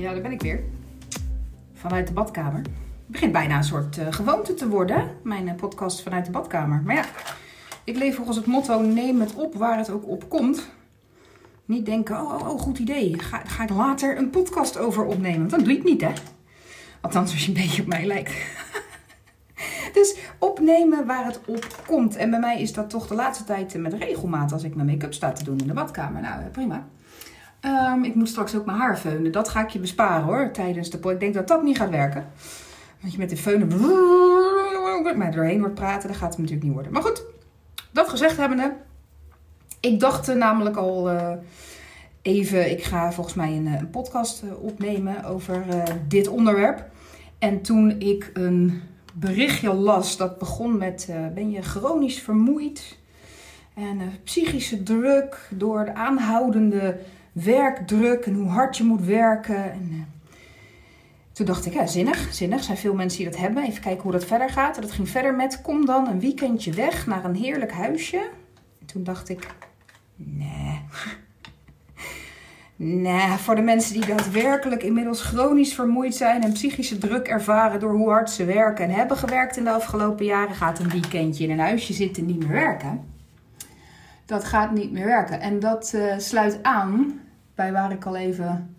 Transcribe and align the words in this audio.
Ja, 0.00 0.12
daar 0.12 0.22
ben 0.22 0.32
ik 0.32 0.42
weer. 0.42 0.62
Vanuit 1.74 2.06
de 2.06 2.12
badkamer. 2.12 2.60
Het 2.60 3.06
begint 3.06 3.32
bijna 3.32 3.56
een 3.56 3.64
soort 3.64 3.98
uh, 3.98 4.06
gewoonte 4.10 4.54
te 4.54 4.68
worden, 4.68 5.10
mijn 5.22 5.46
uh, 5.46 5.54
podcast 5.54 6.02
vanuit 6.02 6.24
de 6.24 6.30
badkamer. 6.30 6.82
Maar 6.82 6.94
ja, 6.94 7.04
ik 7.84 7.96
leef 7.96 8.16
volgens 8.16 8.36
het 8.36 8.46
motto: 8.46 8.80
neem 8.80 9.20
het 9.20 9.34
op 9.34 9.54
waar 9.54 9.78
het 9.78 9.90
ook 9.90 10.08
op 10.08 10.28
komt. 10.28 10.70
Niet 11.64 11.86
denken: 11.86 12.20
oh, 12.20 12.34
oh, 12.34 12.48
oh 12.48 12.60
goed 12.60 12.78
idee. 12.78 13.18
Ga, 13.18 13.42
ga 13.44 13.62
ik 13.62 13.70
later 13.70 14.18
een 14.18 14.30
podcast 14.30 14.78
over 14.78 15.04
opnemen? 15.04 15.38
Want 15.38 15.50
dat 15.50 15.64
doe 15.64 15.76
ik 15.76 15.84
niet, 15.84 16.00
hè? 16.00 16.12
Althans, 17.00 17.32
als 17.32 17.42
je 17.42 17.48
een 17.48 17.62
beetje 17.62 17.82
op 17.82 17.88
mij 17.88 18.06
lijkt. 18.06 18.32
dus 19.92 20.16
opnemen 20.38 21.06
waar 21.06 21.24
het 21.24 21.40
op 21.46 21.82
komt. 21.86 22.16
En 22.16 22.30
bij 22.30 22.40
mij 22.40 22.60
is 22.60 22.72
dat 22.72 22.90
toch 22.90 23.06
de 23.06 23.14
laatste 23.14 23.44
tijd 23.44 23.74
met 23.74 23.92
regelmaat 23.92 24.52
als 24.52 24.64
ik 24.64 24.74
mijn 24.74 24.86
make-up 24.86 25.14
sta 25.14 25.32
te 25.32 25.44
doen 25.44 25.58
in 25.58 25.66
de 25.66 25.72
badkamer. 25.72 26.22
Nou, 26.22 26.42
prima. 26.44 26.88
Um, 27.64 28.04
ik 28.04 28.14
moet 28.14 28.28
straks 28.28 28.54
ook 28.54 28.66
mijn 28.66 28.78
haar 28.78 28.96
feunen. 28.96 29.32
Dat 29.32 29.48
ga 29.48 29.62
ik 29.62 29.68
je 29.68 29.78
besparen 29.78 30.24
hoor, 30.24 30.50
tijdens 30.50 30.90
de 30.90 31.10
Ik 31.10 31.20
denk 31.20 31.34
dat 31.34 31.48
dat 31.48 31.62
niet 31.62 31.76
gaat 31.76 31.90
werken. 31.90 32.26
Want 33.00 33.12
je 33.12 33.18
met 33.18 33.30
de 33.30 33.36
feunen 33.36 33.68
maar 35.16 35.32
doorheen 35.32 35.58
wordt 35.60 35.74
praten, 35.74 36.08
dat 36.08 36.16
gaat 36.16 36.28
het 36.28 36.38
natuurlijk 36.38 36.64
niet 36.64 36.72
worden. 36.72 36.92
Maar 36.92 37.02
goed, 37.02 37.22
dat 37.90 38.08
gezegd 38.08 38.36
hebbende. 38.36 38.76
Ik 39.80 40.00
dacht 40.00 40.34
namelijk 40.34 40.76
al 40.76 41.12
uh, 41.12 41.32
even, 42.22 42.70
ik 42.70 42.82
ga 42.82 43.12
volgens 43.12 43.34
mij 43.34 43.56
een, 43.56 43.66
een 43.66 43.90
podcast 43.90 44.42
uh, 44.42 44.62
opnemen 44.62 45.24
over 45.24 45.64
dit 46.08 46.28
onderwerp. 46.28 46.84
En 47.38 47.62
toen 47.62 47.90
ik 47.98 48.30
een 48.32 48.82
berichtje 49.14 49.74
las, 49.74 50.16
dat 50.16 50.38
begon 50.38 50.78
met, 50.78 51.08
ben 51.34 51.50
je 51.50 51.62
chronisch 51.62 52.20
vermoeid? 52.20 52.98
En 53.74 54.00
psychische 54.24 54.82
druk 54.82 55.48
door 55.50 55.84
de 55.84 55.94
aanhoudende 55.94 56.98
werkdruk 57.32 58.24
en 58.24 58.34
hoe 58.34 58.48
hard 58.48 58.76
je 58.76 58.84
moet 58.84 59.04
werken. 59.04 59.72
En, 59.72 59.88
uh, 59.92 60.00
toen 61.32 61.46
dacht 61.46 61.66
ik, 61.66 61.72
ja, 61.72 61.86
zinnig, 61.86 62.34
zinnig. 62.34 62.62
Zijn 62.62 62.76
veel 62.76 62.94
mensen 62.94 63.18
die 63.18 63.30
dat 63.30 63.40
hebben. 63.40 63.64
Even 63.64 63.82
kijken 63.82 64.02
hoe 64.02 64.12
dat 64.12 64.24
verder 64.24 64.50
gaat. 64.50 64.76
En 64.76 64.82
dat 64.82 64.92
ging 64.92 65.08
verder 65.08 65.34
met, 65.34 65.62
kom 65.62 65.86
dan 65.86 66.08
een 66.08 66.20
weekendje 66.20 66.72
weg 66.72 67.06
naar 67.06 67.24
een 67.24 67.34
heerlijk 67.34 67.72
huisje. 67.72 68.30
En 68.80 68.86
toen 68.86 69.04
dacht 69.04 69.28
ik, 69.28 69.46
nee. 70.16 70.80
Nee, 72.82 73.28
voor 73.28 73.54
de 73.54 73.62
mensen 73.62 73.92
die 73.92 74.06
daadwerkelijk 74.06 74.82
inmiddels 74.82 75.22
chronisch 75.22 75.74
vermoeid 75.74 76.14
zijn 76.14 76.42
en 76.42 76.52
psychische 76.52 76.98
druk 76.98 77.26
ervaren 77.26 77.80
door 77.80 77.92
hoe 77.92 78.08
hard 78.10 78.30
ze 78.30 78.44
werken 78.44 78.84
en 78.84 78.94
hebben 78.94 79.16
gewerkt 79.16 79.56
in 79.56 79.64
de 79.64 79.70
afgelopen 79.70 80.24
jaren, 80.24 80.54
gaat 80.54 80.78
een 80.78 80.88
weekendje 80.88 81.44
in 81.44 81.50
een 81.50 81.58
huisje 81.58 81.92
zitten 81.92 82.26
niet 82.26 82.38
meer 82.38 82.48
werken 82.48 83.04
dat 84.30 84.44
gaat 84.44 84.70
niet 84.70 84.92
meer 84.92 85.06
werken. 85.06 85.40
En 85.40 85.60
dat 85.60 85.92
uh, 85.94 86.14
sluit 86.18 86.62
aan 86.62 87.20
bij 87.54 87.72
waar 87.72 87.92
ik 87.92 88.04
al 88.04 88.16
even 88.16 88.76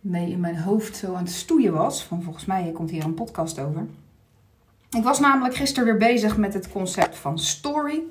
mee 0.00 0.30
in 0.30 0.40
mijn 0.40 0.58
hoofd 0.58 0.96
zo 0.96 1.14
aan 1.14 1.22
het 1.22 1.32
stoeien 1.32 1.72
was. 1.72 2.04
Van 2.04 2.22
volgens 2.22 2.44
mij 2.44 2.70
komt 2.74 2.90
hier 2.90 3.04
een 3.04 3.14
podcast 3.14 3.58
over. 3.58 3.86
Ik 4.90 5.02
was 5.02 5.20
namelijk 5.20 5.54
gisteren 5.54 5.84
weer 5.88 6.08
bezig 6.08 6.36
met 6.36 6.54
het 6.54 6.68
concept 6.70 7.16
van 7.16 7.38
story. 7.38 8.02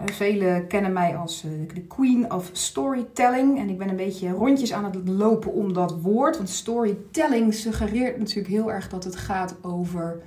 Uh, 0.00 0.04
velen 0.06 0.66
kennen 0.66 0.92
mij 0.92 1.16
als 1.16 1.44
uh, 1.44 1.74
de 1.74 1.82
queen 1.82 2.32
of 2.32 2.50
storytelling. 2.52 3.58
En 3.58 3.68
ik 3.68 3.78
ben 3.78 3.88
een 3.88 3.96
beetje 3.96 4.30
rondjes 4.30 4.72
aan 4.72 4.84
het 4.84 5.08
lopen 5.08 5.52
om 5.52 5.72
dat 5.72 6.00
woord. 6.00 6.36
Want 6.36 6.48
storytelling 6.48 7.54
suggereert 7.54 8.18
natuurlijk 8.18 8.48
heel 8.48 8.72
erg 8.72 8.88
dat 8.88 9.04
het 9.04 9.16
gaat 9.16 9.56
over 9.62 10.22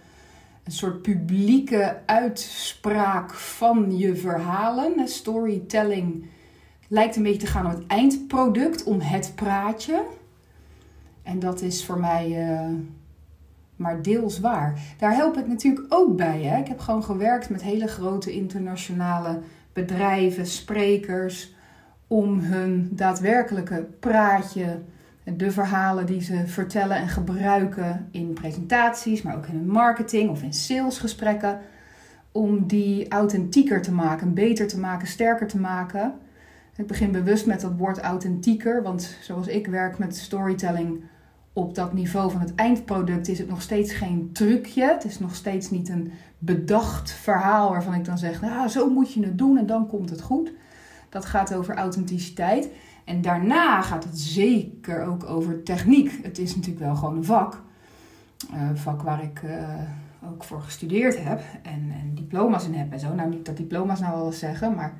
een 0.64 0.72
soort 0.72 1.02
publieke 1.02 2.00
uitspraak 2.06 3.34
van 3.34 3.98
je 3.98 4.16
verhalen. 4.16 5.08
Storytelling 5.08 6.26
lijkt 6.88 7.16
een 7.16 7.24
beetje 7.24 7.40
te 7.40 7.48
gaan 7.48 7.66
om 7.66 7.72
het 7.72 7.88
eindproduct, 7.88 8.84
om 8.84 9.00
het 9.00 9.32
praatje. 9.36 10.04
En 11.24 11.40
dat 11.40 11.62
is 11.62 11.86
voor 11.86 12.00
mij 12.00 12.50
uh, 12.50 12.76
maar 13.76 14.02
deels 14.02 14.40
waar. 14.40 14.80
Daar 14.98 15.16
help 15.16 15.38
ik 15.38 15.48
natuurlijk 15.48 15.86
ook 15.90 16.16
bij. 16.16 16.42
Hè? 16.42 16.60
Ik 16.60 16.68
heb 16.68 16.80
gewoon 16.80 17.04
gewerkt 17.04 17.50
met 17.50 17.62
hele 17.62 17.88
grote 17.88 18.32
internationale 18.32 19.40
bedrijven, 19.74 20.46
sprekers, 20.46 21.54
om 22.08 22.40
hun 22.40 22.90
daadwerkelijke 22.92 23.88
praatje 24.00 24.82
de 25.24 25.52
verhalen 25.52 26.06
die 26.06 26.22
ze 26.22 26.48
vertellen 26.48 26.98
en 26.98 27.08
gebruiken 27.08 28.08
in 28.12 28.34
presentaties, 28.34 29.22
maar 29.22 29.36
ook 29.36 29.46
in 29.46 29.68
marketing 29.68 30.30
of 30.30 30.42
in 30.42 30.54
salesgesprekken, 30.54 31.60
om 32.32 32.68
die 32.68 33.10
authentieker 33.10 33.82
te 33.82 33.92
maken, 33.92 34.34
beter 34.34 34.68
te 34.68 34.80
maken, 34.80 35.08
sterker 35.08 35.48
te 35.48 35.60
maken. 35.60 36.14
Ik 36.76 36.88
begin 36.88 37.12
bewust 37.12 37.46
met 37.46 37.62
dat 37.62 37.78
woord 37.78 38.00
authentieker, 38.00 38.84
want 38.84 39.18
zoals 39.22 39.48
ik 39.48 39.68
werk 39.68 39.98
met 39.98 40.18
storytelling 40.18 41.04
op 41.54 41.76
dat 41.76 41.94
niveau 41.94 42.32
van 42.32 42.42
het 42.42 42.56
eindproduct, 42.56 43.28
is 43.28 43.38
het 43.38 43.50
nog 43.50 43.62
steeds 43.62 43.94
geen 43.94 44.30
trucje. 44.34 44.84
Het 44.84 45.04
is 45.04 45.20
nog 45.20 45.36
steeds 45.36 45.70
niet 45.70 45.90
een 45.90 46.12
bedacht 46.38 47.12
verhaal 47.12 47.70
waarvan 47.70 47.94
ik 47.94 48.06
dan 48.06 48.18
zeg, 48.18 48.42
nou 48.42 48.68
zo 48.68 48.90
moet 48.90 49.14
je 49.14 49.24
het 49.24 49.38
doen 49.38 49.58
en 49.58 49.66
dan 49.66 49.88
komt 49.88 50.10
het 50.10 50.22
goed. 50.22 50.52
Dat 51.10 51.26
gaat 51.26 51.54
over 51.54 51.76
authenticiteit. 51.76 52.70
En 53.12 53.22
daarna 53.22 53.82
gaat 53.82 54.04
het 54.04 54.20
zeker 54.20 55.06
ook 55.06 55.24
over 55.30 55.64
techniek. 55.64 56.20
Het 56.24 56.38
is 56.38 56.56
natuurlijk 56.56 56.86
wel 56.86 56.96
gewoon 56.96 57.16
een 57.16 57.24
vak. 57.24 57.62
Uh, 58.54 58.70
vak 58.74 59.02
waar 59.02 59.24
ik 59.24 59.42
uh, 59.42 59.52
ook 60.32 60.44
voor 60.44 60.62
gestudeerd 60.62 61.24
heb 61.24 61.42
en, 61.64 61.92
en, 62.02 62.12
diploma's 62.14 62.66
in 62.66 62.74
heb 62.74 62.92
en 62.92 63.00
zo. 63.00 63.14
Nou, 63.14 63.30
niet 63.30 63.46
dat 63.46 63.58
diploma's 63.58 64.00
nou 64.00 64.26
eens 64.26 64.40
zeggen, 64.40 64.76
maar 64.76 64.94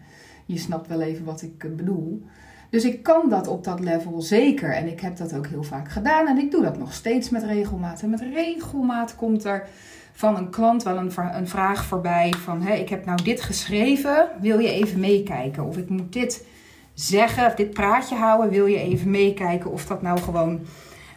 je 0.46 0.58
snapt 0.58 0.88
wel 0.88 1.02
even 1.02 1.26
wat 1.26 1.42
ik 1.42 1.64
uh, 1.64 1.76
bedoel. 1.76 2.26
Dus 2.70 2.84
ik 2.84 3.04
kan 3.04 3.30
dat 3.30 3.48
op 3.48 3.64
dat 3.64 3.80
level 3.80 4.22
zeker. 4.22 4.74
En 4.74 4.88
ik 4.88 5.00
heb 5.00 5.18
dat 5.18 5.36
ook 5.36 5.48
heel 5.48 5.64
vaak 5.64 5.90
gedaan. 5.90 6.28
En 6.28 6.38
ik 6.38 6.52
doe 6.52 6.64
dat 6.64 6.78
nog 6.78 6.94
steeds 6.94 7.30
met 7.30 7.44
regelmaat. 7.44 8.02
En 8.02 8.10
met 8.10 8.22
regelmaat 8.34 9.16
komt 9.16 9.44
er 9.44 9.68
van 10.14 10.38
een 10.38 10.50
klant 10.50 10.84
wel 10.84 10.98
een, 10.98 11.12
een 11.16 11.48
vraag 11.48 11.86
voorbij 11.86 12.34
van... 12.38 12.62
Hé, 12.62 12.74
ik 12.74 12.90
heb 12.90 13.06
nou 13.06 13.24
dit 13.24 13.42
geschreven, 13.42 14.28
wil 14.42 14.60
je 14.60 14.72
even 14.72 15.00
meekijken? 15.00 15.66
Of 15.66 15.78
ik 15.78 15.90
moet 15.90 16.14
dit 16.14 16.46
zeggen, 16.94 17.46
of 17.46 17.54
dit 17.54 17.74
praatje 17.74 18.16
houden, 18.16 18.50
wil 18.50 18.66
je 18.66 18.80
even 18.80 19.12
meekijken 19.12 19.72
of 19.72 19.86
dat 19.86 20.02
nou 20.02 20.20
gewoon 20.20 20.60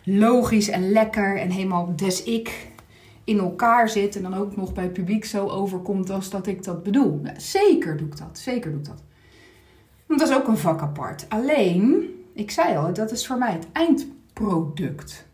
logisch 0.05 0.69
en 0.69 0.91
lekker 0.93 1.41
en 1.41 1.51
helemaal 1.51 1.93
des 1.97 2.23
ik 2.23 2.73
in 3.25 3.39
elkaar 3.39 3.89
zit 3.89 4.17
en 4.17 4.23
dan 4.23 4.35
ook 4.35 4.57
nog 4.57 4.73
bij 4.73 4.85
het 4.85 4.93
publiek 4.93 5.25
zo 5.25 5.49
overkomt 5.49 6.11
als 6.11 6.31
dat 6.31 6.47
ik 6.47 6.65
dat 6.65 6.83
bedoel. 6.83 7.23
zeker 7.37 7.97
doe 7.97 8.07
ik 8.07 8.17
dat, 8.17 8.39
zeker 8.39 8.71
doe 8.71 8.81
ik 8.81 8.87
dat. 8.87 9.03
Want 10.07 10.21
dat 10.21 10.29
is 10.29 10.37
ook 10.37 10.49
een 10.49 10.59
vak 10.59 10.81
apart. 10.81 11.27
Alleen, 11.29 12.09
ik 12.35 12.51
zei 12.51 12.77
al, 12.77 12.93
dat 12.93 13.11
is 13.11 13.27
voor 13.27 13.39
mij 13.39 13.53
het 13.53 13.67
eindproduct. 13.73 15.27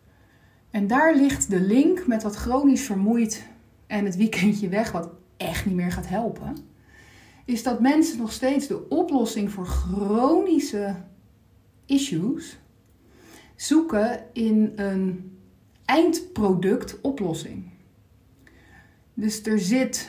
En 0.70 0.86
daar 0.86 1.14
ligt 1.14 1.50
de 1.50 1.60
link 1.60 2.06
met 2.06 2.20
dat 2.20 2.36
chronisch 2.36 2.82
vermoeid 2.82 3.46
en 3.86 4.04
het 4.04 4.16
weekendje 4.16 4.68
weg, 4.68 4.92
wat 4.92 5.08
echt 5.36 5.66
niet 5.66 5.74
meer 5.74 5.92
gaat 5.92 6.08
helpen 6.08 6.69
is 7.50 7.62
dat 7.62 7.80
mensen 7.80 8.18
nog 8.18 8.32
steeds 8.32 8.66
de 8.66 8.88
oplossing 8.88 9.52
voor 9.52 9.66
chronische 9.66 10.94
issues 11.86 12.58
zoeken 13.56 14.24
in 14.32 14.72
een 14.76 15.38
eindproduct 15.84 17.00
oplossing. 17.00 17.64
Dus 19.14 19.42
er 19.42 19.58
zit 19.58 20.08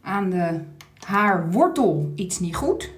aan 0.00 0.30
de 0.30 0.60
haarwortel 0.98 2.12
iets 2.14 2.40
niet 2.40 2.56
goed, 2.56 2.90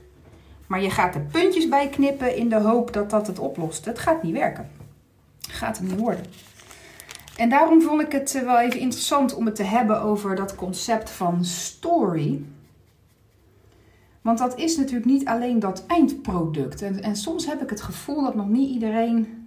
maar 0.67 0.83
je 0.83 0.91
gaat 0.91 1.15
er 1.15 1.21
puntjes 1.21 1.69
bij 1.69 1.89
knippen 1.89 2.37
in 2.37 2.49
de 2.49 2.61
hoop 2.61 2.93
dat 2.93 3.11
dat 3.11 3.27
het 3.27 3.39
oplost. 3.39 3.85
Het 3.85 3.99
gaat 3.99 4.23
niet 4.23 4.35
werken. 4.35 4.71
Gaat 5.49 5.79
het 5.79 5.89
niet 5.89 5.99
worden. 5.99 6.25
En 7.37 7.49
daarom 7.49 7.83
vond 7.83 8.01
ik 8.01 8.13
het 8.13 8.33
wel 8.45 8.59
even 8.59 8.81
interessant 8.81 9.35
om 9.35 9.47
het 9.47 9.55
te 9.55 9.63
hebben 9.63 10.03
over 10.03 10.37
dat 10.37 10.55
concept 10.55 11.11
van 11.11 11.45
story. 11.45 12.45
Want 14.27 14.39
dat 14.39 14.59
is 14.59 14.77
natuurlijk 14.77 15.07
niet 15.07 15.27
alleen 15.27 15.59
dat 15.59 15.87
eindproduct. 15.87 16.83
En, 16.83 17.03
en 17.03 17.17
soms 17.17 17.47
heb 17.47 17.63
ik 17.63 17.71
het 17.71 17.81
gevoel 17.81 18.23
dat 18.23 18.35
nog 18.35 18.49
niet 18.49 18.71
iedereen 18.71 19.45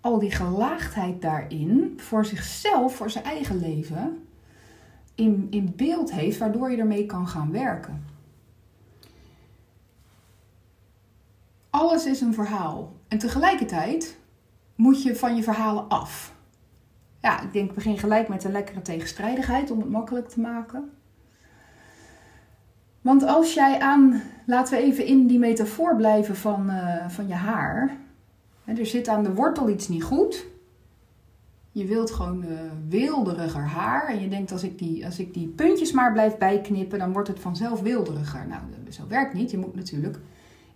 al 0.00 0.18
die 0.18 0.30
gelaagdheid 0.30 1.22
daarin 1.22 1.94
voor 1.96 2.24
zichzelf, 2.24 2.96
voor 2.96 3.10
zijn 3.10 3.24
eigen 3.24 3.58
leven, 3.58 4.26
in, 5.14 5.46
in 5.50 5.72
beeld 5.76 6.12
heeft, 6.12 6.38
waardoor 6.38 6.70
je 6.70 6.76
ermee 6.76 7.06
kan 7.06 7.28
gaan 7.28 7.52
werken. 7.52 8.04
Alles 11.70 12.06
is 12.06 12.20
een 12.20 12.34
verhaal. 12.34 12.92
En 13.08 13.18
tegelijkertijd 13.18 14.18
moet 14.74 15.02
je 15.02 15.16
van 15.16 15.36
je 15.36 15.42
verhalen 15.42 15.88
af. 15.88 16.34
Ja, 17.20 17.40
ik 17.40 17.52
denk, 17.52 17.74
begin 17.74 17.98
gelijk 17.98 18.28
met 18.28 18.44
een 18.44 18.52
lekkere 18.52 18.82
tegenstrijdigheid 18.82 19.70
om 19.70 19.78
het 19.78 19.90
makkelijk 19.90 20.28
te 20.28 20.40
maken. 20.40 20.92
Want 23.04 23.26
als 23.26 23.54
jij 23.54 23.78
aan, 23.80 24.22
laten 24.46 24.74
we 24.76 24.82
even 24.82 25.06
in 25.06 25.26
die 25.26 25.38
metafoor 25.38 25.96
blijven 25.96 26.36
van, 26.36 26.70
uh, 26.70 27.08
van 27.08 27.28
je 27.28 27.34
haar. 27.34 27.96
er 28.64 28.86
zit 28.86 29.08
aan 29.08 29.22
de 29.22 29.34
wortel 29.34 29.68
iets 29.68 29.88
niet 29.88 30.02
goed. 30.02 30.46
Je 31.72 31.84
wilt 31.84 32.10
gewoon 32.10 32.44
uh, 32.44 32.58
weelderiger 32.88 33.62
haar. 33.62 34.08
En 34.08 34.20
je 34.20 34.28
denkt, 34.28 34.52
als 34.52 34.62
ik, 34.62 34.78
die, 34.78 35.04
als 35.04 35.18
ik 35.18 35.34
die 35.34 35.46
puntjes 35.46 35.92
maar 35.92 36.12
blijf 36.12 36.36
bijknippen, 36.36 36.98
dan 36.98 37.12
wordt 37.12 37.28
het 37.28 37.40
vanzelf 37.40 37.80
weelderiger. 37.80 38.46
Nou, 38.48 38.60
zo 38.88 39.02
werkt 39.08 39.34
niet. 39.34 39.50
Je 39.50 39.58
moet 39.58 39.74
natuurlijk 39.74 40.18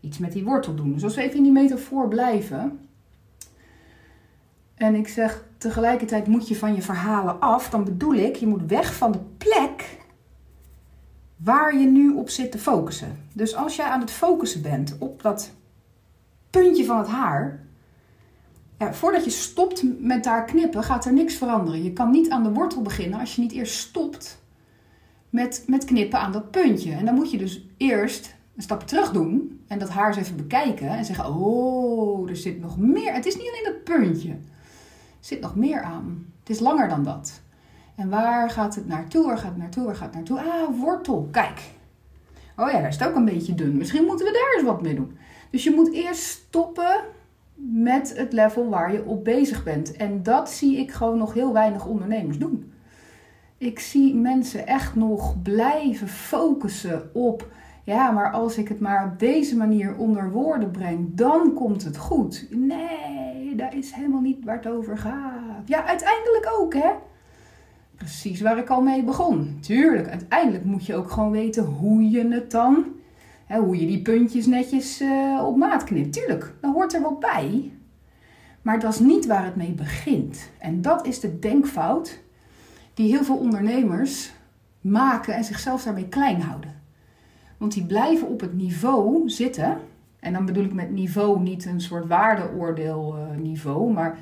iets 0.00 0.19
met 0.19 0.32
die 0.32 0.44
wortel 0.44 0.75
doen. 0.75 0.92
Dus 0.92 1.04
als 1.04 1.14
we 1.14 1.22
even 1.22 1.36
in 1.36 1.42
die 1.42 1.52
metafoor 1.52 2.08
blijven. 2.08 2.78
En 4.75 4.94
ik 4.94 5.08
zeg 5.08 5.44
tegelijkertijd 5.58 6.26
moet 6.26 6.48
je 6.48 6.56
van 6.56 6.75
je 6.75 6.82
verhalen 6.82 7.40
af. 7.40 7.70
Dan 7.70 7.84
bedoel 7.84 8.14
ik, 8.14 8.36
je 8.36 8.46
moet 8.46 8.66
weg 8.66 8.94
van 8.94 9.12
de 9.12 9.20
plek 9.38 9.98
waar 11.38 11.79
je 11.79 11.87
nu 11.87 12.14
op 12.14 12.31
zit 12.31 12.50
te 12.50 12.58
focussen. 12.58 13.19
Dus 13.32 13.55
als 13.55 13.76
jij 13.76 13.87
aan 13.87 14.00
het 14.00 14.11
focussen 14.11 14.62
bent 14.62 14.96
op 14.99 15.23
dat 15.23 15.52
puntje 16.50 16.85
van 16.85 16.99
het 16.99 17.08
haar. 17.08 17.67
Voordat 18.79 19.25
je 19.25 19.31
stopt 19.31 19.82
met 20.00 20.25
daar 20.25 20.44
knippen, 20.44 20.82
gaat 20.82 21.05
er 21.05 21.12
niks 21.12 21.35
veranderen. 21.35 21.82
Je 21.82 21.93
kan 21.93 22.11
niet 22.11 22.31
aan 22.31 22.43
de 22.43 22.52
wortel 22.52 22.82
beginnen 22.82 23.20
als 23.20 23.35
je 23.35 23.40
niet 23.40 23.52
eerst 23.52 23.79
stopt 23.79 24.43
met, 25.31 25.64
met 25.67 25.85
knippen 25.85 26.19
aan 26.19 26.32
dat 26.32 26.50
puntje. 26.50 26.93
En 26.93 27.05
dan 27.05 27.14
moet 27.14 27.31
je 27.31 27.38
dus 27.38 27.67
eerst 27.76 28.35
een 28.56 28.62
stap 28.62 28.87
terug 28.87 29.12
doen 29.12 29.61
en 29.67 29.79
dat 29.79 29.88
haar 29.88 30.08
eens 30.08 30.17
even 30.17 30.37
bekijken 30.37 30.88
en 30.88 31.05
zeggen: 31.05 31.35
Oh, 31.35 32.29
er 32.29 32.37
zit 32.37 32.61
nog 32.61 32.79
meer. 32.79 33.12
Het 33.12 33.26
is 33.26 33.37
niet 33.37 33.49
alleen 33.49 33.73
dat 33.73 33.85
puntje, 33.85 34.31
er 34.31 34.38
zit 35.20 35.40
nog 35.40 35.56
meer 35.56 35.82
aan. 35.82 36.26
Het 36.38 36.50
is 36.50 36.61
langer 36.61 36.88
dan 36.88 37.05
dat. 37.05 37.40
En 37.98 38.08
waar 38.08 38.50
gaat 38.50 38.74
het 38.74 38.86
naartoe? 38.86 39.26
Waar 39.26 39.38
gaat 39.38 39.48
het 39.48 39.56
naartoe? 39.56 39.84
Waar 39.84 39.94
gaat 39.94 40.14
het 40.14 40.14
naartoe? 40.14 40.38
Ah, 40.38 40.80
wortel. 40.80 41.28
Kijk. 41.30 41.60
Oh 42.56 42.70
ja, 42.70 42.78
daar 42.78 42.88
is 42.88 42.98
het 42.98 43.08
ook 43.08 43.14
een 43.14 43.24
beetje 43.24 43.54
dun. 43.54 43.76
Misschien 43.76 44.04
moeten 44.04 44.26
we 44.26 44.32
daar 44.32 44.54
eens 44.54 44.68
wat 44.68 44.82
mee 44.82 44.94
doen. 44.94 45.18
Dus 45.50 45.64
je 45.64 45.70
moet 45.70 45.92
eerst 45.92 46.22
stoppen 46.22 47.00
met 47.54 48.16
het 48.16 48.32
level 48.32 48.68
waar 48.68 48.92
je 48.92 49.04
op 49.04 49.24
bezig 49.24 49.64
bent. 49.64 49.96
En 49.96 50.22
dat 50.22 50.50
zie 50.50 50.78
ik 50.78 50.92
gewoon 50.92 51.18
nog 51.18 51.34
heel 51.34 51.52
weinig 51.52 51.86
ondernemers 51.86 52.38
doen. 52.38 52.72
Ik 53.56 53.78
zie 53.78 54.14
mensen 54.14 54.66
echt 54.66 54.94
nog 54.94 55.42
blijven 55.42 56.08
focussen 56.08 57.10
op. 57.14 57.48
Ja, 57.84 58.10
maar 58.10 58.32
als 58.32 58.56
ik 58.56 58.68
het 58.68 58.80
maar 58.80 59.10
op 59.12 59.18
deze 59.18 59.56
manier 59.56 59.96
onder 59.96 60.30
woorden 60.30 60.70
breng, 60.70 61.08
dan 61.14 61.54
komt 61.54 61.84
het 61.84 61.96
goed. 61.96 62.46
Nee, 62.50 63.54
dat 63.56 63.72
is 63.74 63.92
helemaal 63.92 64.20
niet 64.20 64.44
waar 64.44 64.56
het 64.56 64.68
over 64.68 64.98
gaat. 64.98 65.62
Ja, 65.64 65.84
uiteindelijk 65.84 66.54
ook, 66.58 66.74
hè? 66.74 66.90
Precies 67.98 68.40
waar 68.40 68.58
ik 68.58 68.68
al 68.68 68.82
mee 68.82 69.02
begon. 69.02 69.58
Tuurlijk, 69.60 70.08
uiteindelijk 70.08 70.64
moet 70.64 70.86
je 70.86 70.94
ook 70.94 71.10
gewoon 71.10 71.30
weten 71.30 71.64
hoe 71.64 72.10
je 72.10 72.28
het 72.28 72.50
dan, 72.50 72.84
hè, 73.46 73.58
hoe 73.58 73.80
je 73.80 73.86
die 73.86 74.02
puntjes 74.02 74.46
netjes 74.46 75.00
uh, 75.00 75.42
op 75.46 75.56
maat 75.56 75.84
knipt. 75.84 76.12
Tuurlijk, 76.12 76.54
dan 76.60 76.72
hoort 76.72 76.94
er 76.94 77.00
wat 77.00 77.20
bij. 77.20 77.72
Maar 78.62 78.80
dat 78.80 78.92
is 78.92 78.98
niet 78.98 79.26
waar 79.26 79.44
het 79.44 79.56
mee 79.56 79.72
begint. 79.72 80.50
En 80.58 80.82
dat 80.82 81.06
is 81.06 81.20
de 81.20 81.38
denkfout 81.38 82.18
die 82.94 83.10
heel 83.10 83.24
veel 83.24 83.36
ondernemers 83.36 84.32
maken 84.80 85.34
en 85.34 85.44
zichzelf 85.44 85.82
daarmee 85.82 86.08
klein 86.08 86.40
houden. 86.40 86.82
Want 87.56 87.72
die 87.72 87.86
blijven 87.86 88.28
op 88.28 88.40
het 88.40 88.54
niveau 88.54 89.28
zitten. 89.30 89.78
En 90.20 90.32
dan 90.32 90.46
bedoel 90.46 90.64
ik 90.64 90.72
met 90.72 90.90
niveau 90.90 91.40
niet 91.40 91.64
een 91.64 91.80
soort 91.80 92.06
waardeoordeel 92.06 93.16
niveau, 93.36 93.92
maar 93.92 94.18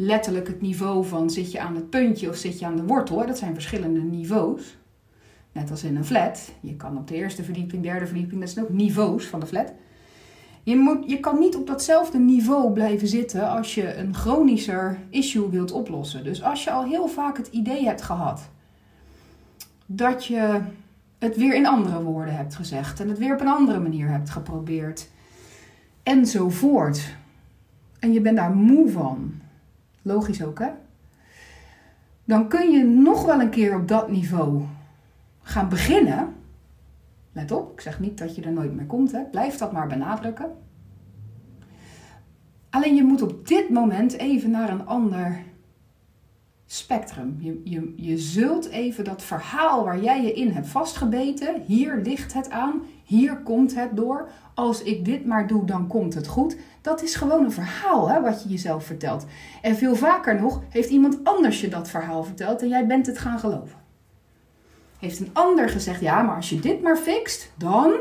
letterlijk 0.00 0.46
het 0.46 0.60
niveau 0.60 1.04
van 1.04 1.30
zit 1.30 1.52
je 1.52 1.60
aan 1.60 1.74
het 1.74 1.90
puntje 1.90 2.28
of 2.28 2.36
zit 2.36 2.58
je 2.58 2.66
aan 2.66 2.76
de 2.76 2.84
wortel. 2.84 3.26
Dat 3.26 3.38
zijn 3.38 3.54
verschillende 3.54 4.00
niveaus. 4.00 4.76
Net 5.52 5.70
als 5.70 5.84
in 5.84 5.96
een 5.96 6.04
flat. 6.04 6.52
Je 6.60 6.76
kan 6.76 6.96
op 6.96 7.08
de 7.08 7.14
eerste 7.14 7.44
verdieping, 7.44 7.82
derde 7.82 8.06
verdieping, 8.06 8.40
dat 8.40 8.50
zijn 8.50 8.64
ook 8.64 8.70
niveaus 8.70 9.26
van 9.26 9.40
de 9.40 9.46
flat. 9.46 9.72
Je, 10.62 10.76
moet, 10.76 11.10
je 11.10 11.20
kan 11.20 11.38
niet 11.38 11.56
op 11.56 11.66
datzelfde 11.66 12.18
niveau 12.18 12.72
blijven 12.72 13.08
zitten 13.08 13.50
als 13.50 13.74
je 13.74 13.94
een 13.94 14.14
chronischer 14.14 14.98
issue 15.10 15.50
wilt 15.50 15.72
oplossen. 15.72 16.24
Dus 16.24 16.42
als 16.42 16.64
je 16.64 16.70
al 16.70 16.84
heel 16.84 17.08
vaak 17.08 17.36
het 17.36 17.46
idee 17.46 17.84
hebt 17.84 18.02
gehad 18.02 18.50
dat 19.86 20.24
je 20.24 20.60
het 21.18 21.36
weer 21.36 21.54
in 21.54 21.66
andere 21.66 22.02
woorden 22.02 22.36
hebt 22.36 22.54
gezegd 22.54 23.00
en 23.00 23.08
het 23.08 23.18
weer 23.18 23.34
op 23.34 23.40
een 23.40 23.48
andere 23.48 23.80
manier 23.80 24.08
hebt 24.08 24.30
geprobeerd 24.30 25.10
enzovoort. 26.02 27.16
En 27.98 28.12
je 28.12 28.20
bent 28.20 28.36
daar 28.36 28.54
moe 28.54 28.90
van 28.90 29.40
Logisch 30.02 30.44
ook, 30.44 30.58
hè? 30.58 30.68
Dan 32.24 32.48
kun 32.48 32.70
je 32.70 32.84
nog 32.84 33.24
wel 33.24 33.40
een 33.40 33.50
keer 33.50 33.76
op 33.76 33.88
dat 33.88 34.10
niveau 34.10 34.62
gaan 35.42 35.68
beginnen. 35.68 36.34
Let 37.32 37.50
op, 37.50 37.72
ik 37.72 37.80
zeg 37.80 38.00
niet 38.00 38.18
dat 38.18 38.34
je 38.34 38.42
er 38.42 38.52
nooit 38.52 38.74
meer 38.74 38.86
komt, 38.86 39.12
hè? 39.12 39.22
Blijf 39.22 39.56
dat 39.56 39.72
maar 39.72 39.86
benadrukken. 39.86 40.50
Alleen 42.70 42.94
je 42.94 43.04
moet 43.04 43.22
op 43.22 43.48
dit 43.48 43.68
moment 43.68 44.12
even 44.12 44.50
naar 44.50 44.70
een 44.70 44.86
ander 44.86 45.42
spectrum. 46.66 47.36
Je, 47.40 47.60
je, 47.64 47.92
je 47.96 48.18
zult 48.18 48.68
even 48.68 49.04
dat 49.04 49.22
verhaal 49.22 49.84
waar 49.84 50.00
jij 50.00 50.22
je 50.22 50.32
in 50.32 50.50
hebt 50.50 50.68
vastgebeten, 50.68 51.62
hier 51.66 51.96
ligt 51.96 52.32
het 52.32 52.50
aan, 52.50 52.82
hier 53.08 53.36
komt 53.36 53.74
het 53.74 53.96
door. 53.96 54.28
Als 54.54 54.82
ik 54.82 55.04
dit 55.04 55.26
maar 55.26 55.46
doe, 55.46 55.64
dan 55.64 55.86
komt 55.86 56.14
het 56.14 56.26
goed. 56.26 56.56
Dat 56.80 57.02
is 57.02 57.14
gewoon 57.14 57.44
een 57.44 57.52
verhaal 57.52 58.08
hè, 58.08 58.20
wat 58.20 58.42
je 58.42 58.48
jezelf 58.48 58.84
vertelt. 58.84 59.26
En 59.62 59.76
veel 59.76 59.96
vaker 59.96 60.40
nog 60.40 60.62
heeft 60.68 60.90
iemand 60.90 61.18
anders 61.24 61.60
je 61.60 61.68
dat 61.68 61.90
verhaal 61.90 62.24
verteld 62.24 62.62
en 62.62 62.68
jij 62.68 62.86
bent 62.86 63.06
het 63.06 63.18
gaan 63.18 63.38
geloven. 63.38 63.78
Heeft 64.98 65.20
een 65.20 65.30
ander 65.32 65.68
gezegd, 65.68 66.00
ja, 66.00 66.22
maar 66.22 66.36
als 66.36 66.50
je 66.50 66.60
dit 66.60 66.82
maar 66.82 66.96
fixt, 66.96 67.52
dan 67.56 67.92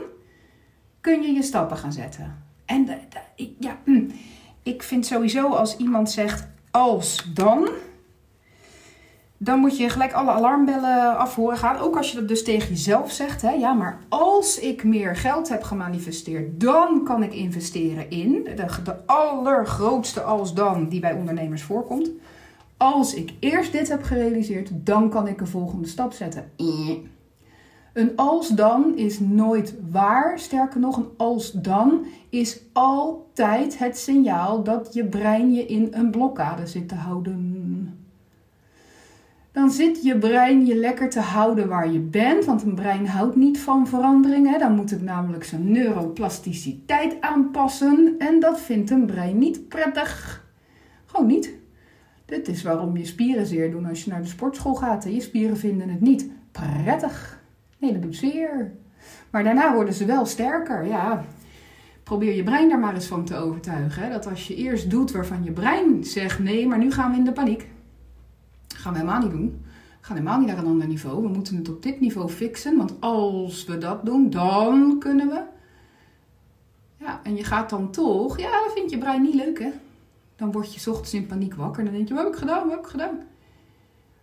kun 1.01 1.21
je 1.21 1.31
je 1.31 1.43
stappen 1.43 1.77
gaan 1.77 1.93
zetten. 1.93 2.43
En 2.65 2.87
ja, 3.59 3.77
hm, 3.83 4.09
ik 4.63 4.83
vind 4.83 5.05
sowieso 5.05 5.49
als 5.49 5.77
iemand 5.77 6.11
zegt 6.11 6.47
als 6.71 7.31
dan, 7.33 7.69
dan 9.37 9.59
moet 9.59 9.77
je 9.77 9.89
gelijk 9.89 10.13
alle 10.13 10.31
alarmbellen 10.31 11.17
af 11.17 11.35
horen 11.35 11.57
gaan. 11.57 11.77
Ook 11.77 11.97
als 11.97 12.11
je 12.11 12.17
dat 12.17 12.27
dus 12.27 12.43
tegen 12.43 12.69
jezelf 12.69 13.11
zegt. 13.11 13.41
Hè? 13.41 13.51
Ja, 13.51 13.73
maar 13.73 13.99
als 14.09 14.59
ik 14.59 14.83
meer 14.83 15.15
geld 15.15 15.49
heb 15.49 15.63
gemanifesteerd, 15.63 16.59
dan 16.59 17.03
kan 17.03 17.23
ik 17.23 17.33
investeren 17.33 18.09
in. 18.09 18.43
De, 18.55 18.65
de 18.83 19.05
allergrootste 19.05 20.21
als 20.21 20.53
dan 20.53 20.89
die 20.89 20.99
bij 20.99 21.13
ondernemers 21.13 21.63
voorkomt. 21.63 22.09
Als 22.77 23.13
ik 23.13 23.33
eerst 23.39 23.71
dit 23.71 23.89
heb 23.89 24.03
gerealiseerd, 24.03 24.69
dan 24.73 25.09
kan 25.09 25.27
ik 25.27 25.41
een 25.41 25.47
volgende 25.47 25.87
stap 25.87 26.13
zetten. 26.13 26.51
Een 27.93 28.15
als 28.15 28.47
dan 28.47 28.95
is 28.95 29.19
nooit 29.19 29.75
waar. 29.91 30.39
Sterker 30.39 30.79
nog, 30.79 30.97
een 30.97 31.09
als 31.17 31.51
dan 31.51 32.05
is 32.29 32.61
altijd 32.73 33.77
het 33.77 33.97
signaal 33.97 34.63
dat 34.63 34.93
je 34.93 35.05
brein 35.05 35.53
je 35.53 35.65
in 35.65 35.87
een 35.91 36.11
blokkade 36.11 36.67
zit 36.67 36.89
te 36.89 36.95
houden 36.95 37.56
dan 39.57 39.71
zit 39.71 40.03
je 40.03 40.17
brein 40.17 40.65
je 40.65 40.75
lekker 40.75 41.09
te 41.09 41.19
houden 41.19 41.67
waar 41.67 41.91
je 41.91 41.99
bent. 41.99 42.45
Want 42.45 42.63
een 42.63 42.75
brein 42.75 43.07
houdt 43.07 43.35
niet 43.35 43.59
van 43.59 43.87
veranderingen. 43.87 44.59
Dan 44.59 44.75
moet 44.75 44.89
het 44.89 45.01
namelijk 45.01 45.43
zijn 45.43 45.71
neuroplasticiteit 45.71 47.21
aanpassen. 47.21 48.15
En 48.17 48.39
dat 48.39 48.59
vindt 48.59 48.89
een 48.89 49.05
brein 49.05 49.37
niet 49.37 49.67
prettig. 49.67 50.45
Gewoon 51.05 51.27
niet. 51.27 51.53
Dit 52.25 52.47
is 52.47 52.63
waarom 52.63 52.97
je 52.97 53.05
spieren 53.05 53.45
zeer 53.45 53.71
doen 53.71 53.85
als 53.85 54.03
je 54.03 54.09
naar 54.09 54.21
de 54.21 54.27
sportschool 54.27 54.75
gaat. 54.75 55.05
En 55.05 55.13
je 55.13 55.21
spieren 55.21 55.57
vinden 55.57 55.89
het 55.89 56.01
niet 56.01 56.29
prettig. 56.51 57.41
Nee, 57.77 57.93
dat 57.93 58.01
doet 58.01 58.15
zeer. 58.15 58.71
Maar 59.29 59.43
daarna 59.43 59.73
worden 59.73 59.93
ze 59.93 60.05
wel 60.05 60.25
sterker. 60.25 60.85
Ja, 60.85 61.25
probeer 62.03 62.35
je 62.35 62.43
brein 62.43 62.69
daar 62.69 62.79
maar 62.79 62.93
eens 62.93 63.07
van 63.07 63.25
te 63.25 63.35
overtuigen. 63.35 64.09
Dat 64.09 64.27
als 64.27 64.47
je 64.47 64.55
eerst 64.55 64.89
doet 64.89 65.11
waarvan 65.11 65.43
je 65.43 65.51
brein 65.51 66.03
zegt 66.03 66.39
nee, 66.39 66.67
maar 66.67 66.77
nu 66.77 66.91
gaan 66.91 67.11
we 67.11 67.17
in 67.17 67.23
de 67.23 67.31
paniek 67.31 67.67
gaan 68.87 68.95
we 68.95 69.05
helemaal 69.05 69.29
niet 69.29 69.39
doen. 69.39 69.61
We 69.99 70.05
gaan 70.05 70.17
helemaal 70.17 70.39
niet 70.39 70.47
naar 70.47 70.57
een 70.57 70.65
ander 70.65 70.87
niveau. 70.87 71.21
We 71.21 71.27
moeten 71.27 71.55
het 71.55 71.69
op 71.69 71.83
dit 71.83 71.99
niveau 71.99 72.29
fixen. 72.29 72.77
Want 72.77 72.93
als 72.99 73.65
we 73.65 73.77
dat 73.77 74.05
doen, 74.05 74.29
dan 74.29 74.99
kunnen 74.99 75.27
we. 75.27 75.41
Ja, 76.99 77.19
en 77.23 77.35
je 77.35 77.43
gaat 77.43 77.69
dan 77.69 77.91
toch. 77.91 78.39
Ja, 78.39 78.51
dat 78.51 78.73
vind 78.73 78.89
je 78.89 78.97
brein 78.97 79.21
niet 79.21 79.33
leuk, 79.33 79.59
hè? 79.59 79.71
Dan 80.35 80.51
word 80.51 80.73
je 80.73 80.89
ochtends 80.89 81.13
in 81.13 81.25
paniek 81.25 81.55
wakker. 81.55 81.79
En 81.79 81.85
dan 81.85 81.93
denk 81.93 82.07
je: 82.07 82.13
wat 82.13 82.23
heb 82.23 82.33
ik 82.33 82.39
gedaan? 82.39 82.61
Wat 82.61 82.71
heb 82.71 82.79
ik 82.79 82.91
gedaan? 82.91 83.19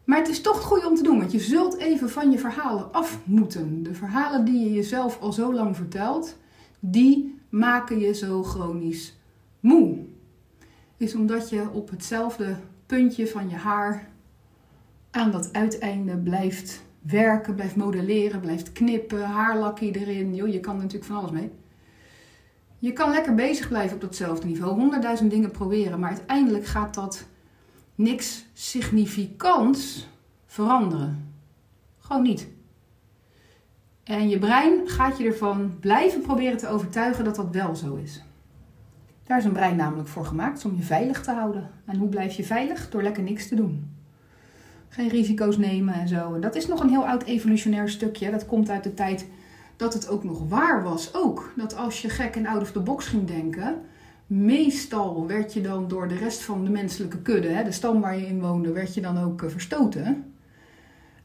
Maar 0.05 0.19
het 0.19 0.29
is 0.29 0.41
toch 0.41 0.61
goed 0.61 0.87
om 0.87 0.95
te 0.95 1.03
doen, 1.03 1.19
want 1.19 1.33
je 1.33 1.41
zult 1.41 1.77
even 1.77 2.11
van 2.11 2.31
je 2.31 2.39
verhalen 2.39 2.93
af 2.93 3.19
moeten. 3.25 3.83
De 3.83 3.95
verhalen 3.95 4.45
die 4.45 4.65
je 4.65 4.73
jezelf 4.73 5.21
al 5.21 5.33
zo 5.33 5.55
lang 5.55 5.77
vertelt, 5.77 6.37
die 6.81 7.39
maken 7.49 7.99
je 7.99 8.15
zo 8.15 8.43
chronisch 8.43 9.17
moe. 9.61 9.99
Is 10.97 11.15
omdat 11.15 11.51
je 11.51 11.71
op 11.73 11.91
hetzelfde 11.91 12.57
puntje 12.87 13.27
van 13.27 13.49
je 13.49 13.57
haar 13.57 14.13
aan 15.15 15.31
dat 15.31 15.53
uiteinde 15.53 16.17
blijft 16.17 16.83
werken, 17.01 17.55
blijft 17.55 17.77
modelleren, 17.77 18.41
blijft 18.41 18.73
knippen, 18.73 19.23
haarlakje 19.23 19.91
erin. 19.91 20.35
Joh, 20.35 20.49
je 20.49 20.61
kan 20.61 20.75
er 20.75 20.83
natuurlijk 20.83 21.11
van 21.11 21.17
alles 21.17 21.31
mee. 21.31 21.51
Je 22.79 22.93
kan 22.93 23.11
lekker 23.11 23.35
bezig 23.35 23.69
blijven 23.69 23.95
op 23.95 24.01
datzelfde 24.01 24.47
niveau, 24.47 24.75
honderdduizend 24.75 25.31
dingen 25.31 25.51
proberen, 25.51 26.01
maar 26.01 26.11
uiteindelijk 26.11 26.67
gaat 26.67 26.95
dat 26.95 27.27
niks 27.95 28.47
significants 28.53 30.09
veranderen. 30.47 31.33
Gewoon 31.99 32.23
niet. 32.23 32.49
En 34.05 34.29
je 34.29 34.39
brein 34.39 34.89
gaat 34.89 35.19
je 35.19 35.25
ervan 35.25 35.79
blijven 35.81 36.21
proberen 36.21 36.59
te 36.59 36.69
overtuigen 36.69 37.25
dat 37.25 37.37
dat 37.37 37.51
wel 37.51 37.77
zo 37.77 37.95
is. 37.95 38.23
Daar 39.25 39.39
is 39.39 39.45
een 39.45 39.53
brein 39.53 39.77
namelijk 39.77 40.09
voor 40.09 40.25
gemaakt, 40.25 40.65
om 40.65 40.77
je 40.77 40.83
veilig 40.83 41.23
te 41.23 41.33
houden. 41.33 41.71
En 41.85 41.97
hoe 41.97 42.09
blijf 42.09 42.37
je 42.37 42.45
veilig? 42.45 42.91
Door 42.91 43.03
lekker 43.03 43.23
niks 43.23 43.49
te 43.49 43.55
doen 43.55 43.95
geen 44.95 45.09
risico's 45.09 45.57
nemen 45.57 45.95
en 45.95 46.09
zo. 46.09 46.35
En 46.35 46.41
dat 46.41 46.55
is 46.55 46.67
nog 46.67 46.81
een 46.81 46.89
heel 46.89 47.07
oud 47.07 47.23
evolutionair 47.23 47.89
stukje. 47.89 48.31
Dat 48.31 48.47
komt 48.47 48.71
uit 48.71 48.85
de 48.85 48.95
tijd 48.95 49.27
dat 49.77 49.95
het 49.95 50.09
ook 50.09 50.25
nog 50.25 50.49
waar 50.49 50.83
was. 50.83 51.15
Ook 51.15 51.53
dat 51.57 51.77
als 51.77 52.03
je 52.03 52.09
gek 52.09 52.37
en 52.37 52.47
out 52.47 52.63
of 52.63 52.73
the 52.73 52.81
box 52.81 53.07
ging 53.07 53.27
denken, 53.27 53.81
Meestal 54.27 55.27
werd 55.27 55.53
je 55.53 55.61
dan 55.61 55.89
door 55.89 56.09
de 56.09 56.17
rest 56.17 56.43
van 56.43 56.65
de 56.65 56.71
menselijke 56.71 57.19
kudde, 57.19 57.49
hè, 57.49 57.65
de 57.65 57.73
stam 57.73 58.01
waar 58.01 58.19
je 58.19 58.27
in 58.27 58.41
woonde, 58.41 58.73
werd 58.73 58.95
je 58.95 59.01
dan 59.01 59.19
ook 59.19 59.43
eh, 59.43 59.51
verstoten. 59.51 60.35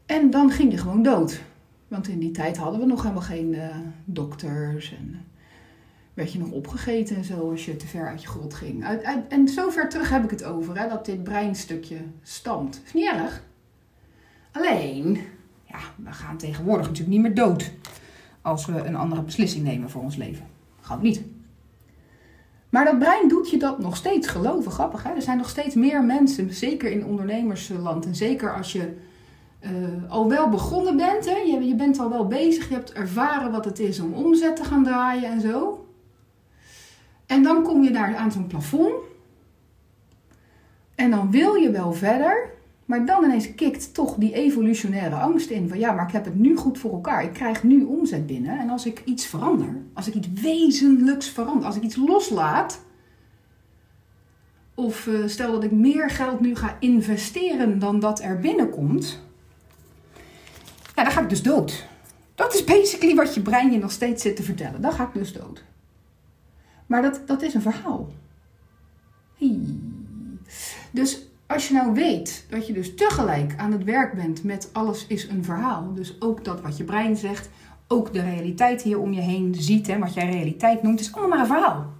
En 0.06 0.30
dan 0.30 0.50
ging 0.50 0.72
je 0.72 0.78
gewoon 0.78 1.02
dood. 1.02 1.42
Want 1.88 2.08
in 2.08 2.18
die 2.18 2.30
tijd 2.30 2.56
hadden 2.56 2.80
we 2.80 2.86
nog 2.86 3.02
helemaal 3.02 3.22
geen 3.22 3.52
uh, 3.52 3.76
dokters. 4.04 4.94
En 4.98 5.24
werd 6.14 6.32
je 6.32 6.38
nog 6.38 6.50
opgegeten 6.50 7.16
en 7.16 7.24
zo 7.24 7.50
als 7.50 7.64
je 7.64 7.76
te 7.76 7.86
ver 7.86 8.08
uit 8.08 8.22
je 8.22 8.28
grot 8.28 8.54
ging. 8.54 8.84
En 9.28 9.48
zover 9.48 9.88
terug 9.88 10.10
heb 10.10 10.24
ik 10.24 10.30
het 10.30 10.44
over, 10.44 10.78
hè, 10.78 10.88
dat 10.88 11.04
dit 11.04 11.22
breinstukje 11.22 11.96
stamt. 12.22 12.82
Is 12.84 12.92
niet 12.92 13.10
erg. 13.12 13.42
Alleen, 14.52 15.20
ja, 15.64 15.78
we 15.96 16.12
gaan 16.12 16.36
tegenwoordig 16.36 16.86
natuurlijk 16.86 17.12
niet 17.12 17.22
meer 17.22 17.34
dood. 17.34 17.72
Als 18.42 18.66
we 18.66 18.84
een 18.84 18.96
andere 18.96 19.22
beslissing 19.22 19.64
nemen 19.64 19.90
voor 19.90 20.02
ons 20.02 20.16
leven. 20.16 20.46
Gaat 20.80 21.02
niet. 21.02 21.22
Maar 22.68 22.84
dat 22.84 22.98
brein 22.98 23.28
doet 23.28 23.50
je 23.50 23.56
dat 23.56 23.78
nog 23.78 23.96
steeds 23.96 24.28
geloven. 24.28 24.72
Grappig, 24.72 25.02
hè? 25.02 25.10
Er 25.14 25.22
zijn 25.22 25.36
nog 25.36 25.48
steeds 25.48 25.74
meer 25.74 26.04
mensen, 26.04 26.54
zeker 26.54 26.90
in 26.90 27.04
ondernemersland. 27.04 28.06
En 28.06 28.14
zeker 28.14 28.54
als 28.56 28.72
je 28.72 28.96
uh, 29.60 30.10
al 30.10 30.28
wel 30.28 30.48
begonnen 30.48 30.96
bent. 30.96 31.24
Hè? 31.24 31.36
Je, 31.36 31.64
je 31.66 31.74
bent 31.74 31.98
al 31.98 32.10
wel 32.10 32.26
bezig. 32.26 32.68
Je 32.68 32.74
hebt 32.74 32.92
ervaren 32.92 33.50
wat 33.50 33.64
het 33.64 33.78
is 33.78 34.00
om 34.00 34.12
omzet 34.12 34.56
te 34.56 34.64
gaan 34.64 34.84
draaien 34.84 35.30
en 35.30 35.40
zo. 35.40 35.86
En 37.26 37.42
dan 37.42 37.62
kom 37.62 37.82
je 37.82 37.90
daar 37.90 38.16
aan 38.16 38.32
zo'n 38.32 38.46
plafond. 38.46 38.94
En 40.94 41.10
dan 41.10 41.30
wil 41.30 41.54
je 41.54 41.70
wel 41.70 41.92
verder. 41.92 42.50
Maar 42.90 43.06
dan 43.06 43.24
ineens 43.24 43.54
kikt 43.54 43.94
toch 43.94 44.14
die 44.14 44.34
evolutionaire 44.34 45.14
angst 45.14 45.50
in. 45.50 45.68
Van 45.68 45.78
ja, 45.78 45.92
maar 45.92 46.06
ik 46.06 46.12
heb 46.12 46.24
het 46.24 46.34
nu 46.34 46.56
goed 46.56 46.78
voor 46.78 46.92
elkaar. 46.92 47.24
Ik 47.24 47.32
krijg 47.32 47.62
nu 47.62 47.84
omzet 47.84 48.26
binnen. 48.26 48.58
En 48.58 48.70
als 48.70 48.86
ik 48.86 49.02
iets 49.04 49.26
verander, 49.26 49.76
als 49.94 50.06
ik 50.08 50.14
iets 50.14 50.28
wezenlijks 50.42 51.28
verander, 51.28 51.66
als 51.66 51.76
ik 51.76 51.82
iets 51.82 51.96
loslaat. 51.96 52.80
Of 54.74 55.06
uh, 55.06 55.26
stel 55.26 55.52
dat 55.52 55.64
ik 55.64 55.70
meer 55.70 56.10
geld 56.10 56.40
nu 56.40 56.56
ga 56.56 56.76
investeren 56.80 57.78
dan 57.78 58.00
dat 58.00 58.20
er 58.20 58.40
binnenkomt. 58.40 59.22
Ja, 60.94 61.02
dan 61.02 61.12
ga 61.12 61.20
ik 61.20 61.28
dus 61.28 61.42
dood. 61.42 61.86
Dat 62.34 62.54
is 62.54 62.64
basically 62.64 63.14
wat 63.14 63.34
je 63.34 63.40
brein 63.40 63.72
je 63.72 63.78
nog 63.78 63.92
steeds 63.92 64.22
zit 64.22 64.36
te 64.36 64.42
vertellen. 64.42 64.80
Dan 64.80 64.92
ga 64.92 65.04
ik 65.04 65.14
dus 65.14 65.32
dood. 65.32 65.64
Maar 66.86 67.02
dat, 67.02 67.22
dat 67.26 67.42
is 67.42 67.54
een 67.54 67.62
verhaal. 67.62 68.08
Dus 70.90 71.29
als 71.50 71.68
je 71.68 71.74
nou 71.74 71.92
weet 71.92 72.46
dat 72.48 72.66
je 72.66 72.72
dus 72.72 72.94
tegelijk 72.94 73.54
aan 73.56 73.72
het 73.72 73.84
werk 73.84 74.14
bent 74.14 74.44
met 74.44 74.70
alles 74.72 75.06
is 75.06 75.28
een 75.28 75.44
verhaal. 75.44 75.94
Dus 75.94 76.20
ook 76.20 76.44
dat 76.44 76.60
wat 76.60 76.76
je 76.76 76.84
brein 76.84 77.16
zegt, 77.16 77.50
ook 77.88 78.12
de 78.12 78.20
realiteit 78.20 78.82
hier 78.82 78.98
om 78.98 79.12
je 79.12 79.20
heen 79.20 79.54
ziet, 79.54 79.86
hè, 79.86 79.98
wat 79.98 80.14
jij 80.14 80.30
realiteit 80.30 80.82
noemt, 80.82 81.00
is 81.00 81.12
allemaal 81.12 81.28
maar 81.28 81.38
een 81.38 81.46
verhaal. 81.46 81.92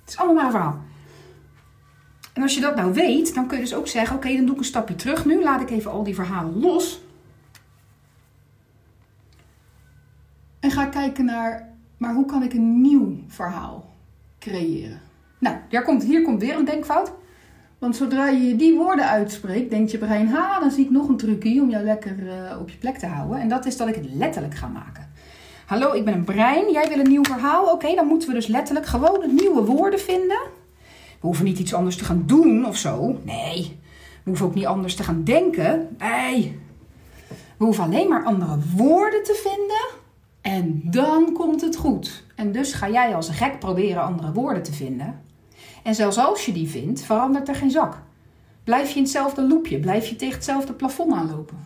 Het 0.00 0.08
is 0.08 0.16
allemaal 0.16 0.34
maar 0.34 0.44
een 0.44 0.50
verhaal. 0.50 0.78
En 2.32 2.42
als 2.42 2.54
je 2.54 2.60
dat 2.60 2.76
nou 2.76 2.92
weet, 2.92 3.34
dan 3.34 3.46
kun 3.46 3.56
je 3.56 3.62
dus 3.62 3.74
ook 3.74 3.88
zeggen: 3.88 4.16
oké, 4.16 4.36
dan 4.36 4.44
doe 4.44 4.54
ik 4.54 4.60
een 4.60 4.64
stapje 4.64 4.94
terug 4.94 5.24
nu. 5.24 5.42
Laat 5.42 5.60
ik 5.60 5.70
even 5.70 5.90
al 5.90 6.04
die 6.04 6.14
verhalen 6.14 6.60
los. 6.60 7.00
En 10.60 10.70
ga 10.70 10.86
kijken 10.86 11.24
naar, 11.24 11.68
maar 11.96 12.14
hoe 12.14 12.26
kan 12.26 12.42
ik 12.42 12.52
een 12.52 12.80
nieuw 12.80 13.18
verhaal 13.26 13.94
creëren? 14.38 15.00
Nou, 15.38 15.56
hier 15.68 15.82
komt, 15.82 16.02
hier 16.02 16.22
komt 16.22 16.40
weer 16.40 16.56
een 16.56 16.64
denkfout. 16.64 17.12
Want 17.80 17.96
zodra 17.96 18.28
je 18.28 18.56
die 18.56 18.76
woorden 18.76 19.08
uitspreekt, 19.08 19.70
denkt 19.70 19.90
je 19.90 19.98
brein, 19.98 20.28
ha, 20.28 20.60
dan 20.60 20.70
zie 20.70 20.84
ik 20.84 20.90
nog 20.90 21.08
een 21.08 21.16
trucje 21.16 21.62
om 21.62 21.70
jou 21.70 21.84
lekker 21.84 22.16
uh, 22.18 22.60
op 22.60 22.70
je 22.70 22.76
plek 22.76 22.96
te 22.96 23.06
houden. 23.06 23.40
En 23.40 23.48
dat 23.48 23.66
is 23.66 23.76
dat 23.76 23.88
ik 23.88 23.94
het 23.94 24.14
letterlijk 24.14 24.54
ga 24.54 24.66
maken. 24.66 25.08
Hallo, 25.66 25.92
ik 25.92 26.04
ben 26.04 26.14
een 26.14 26.24
brein. 26.24 26.72
Jij 26.72 26.88
wil 26.88 26.98
een 26.98 27.08
nieuw 27.08 27.24
verhaal? 27.24 27.72
Oké, 27.72 27.94
dan 27.94 28.06
moeten 28.06 28.28
we 28.28 28.34
dus 28.34 28.46
letterlijk 28.46 28.86
gewoon 28.86 29.34
nieuwe 29.34 29.64
woorden 29.64 30.00
vinden. 30.00 30.38
We 31.20 31.26
hoeven 31.26 31.44
niet 31.44 31.58
iets 31.58 31.74
anders 31.74 31.96
te 31.96 32.04
gaan 32.04 32.22
doen 32.26 32.66
of 32.66 32.76
zo. 32.76 33.18
Nee. 33.22 33.78
We 34.22 34.30
hoeven 34.30 34.46
ook 34.46 34.54
niet 34.54 34.66
anders 34.66 34.94
te 34.94 35.02
gaan 35.02 35.24
denken. 35.24 35.96
Nee. 35.98 36.58
We 37.56 37.64
hoeven 37.64 37.84
alleen 37.84 38.08
maar 38.08 38.24
andere 38.24 38.58
woorden 38.76 39.22
te 39.22 39.40
vinden. 39.44 39.98
En 40.40 40.82
dan 40.84 41.32
komt 41.32 41.60
het 41.60 41.76
goed. 41.76 42.24
En 42.34 42.52
dus 42.52 42.72
ga 42.72 42.90
jij 42.90 43.14
als 43.14 43.28
gek 43.28 43.58
proberen 43.58 44.02
andere 44.02 44.32
woorden 44.32 44.62
te 44.62 44.72
vinden. 44.72 45.20
En 45.82 45.94
zelfs 45.94 46.18
als 46.18 46.46
je 46.46 46.52
die 46.52 46.68
vindt, 46.68 47.02
verandert 47.02 47.48
er 47.48 47.54
geen 47.54 47.70
zak. 47.70 47.98
Blijf 48.64 48.88
je 48.88 48.96
in 48.96 49.02
hetzelfde 49.02 49.42
loopje, 49.42 49.78
blijf 49.78 50.06
je 50.06 50.16
tegen 50.16 50.34
hetzelfde 50.34 50.72
plafond 50.72 51.12
aanlopen. 51.12 51.58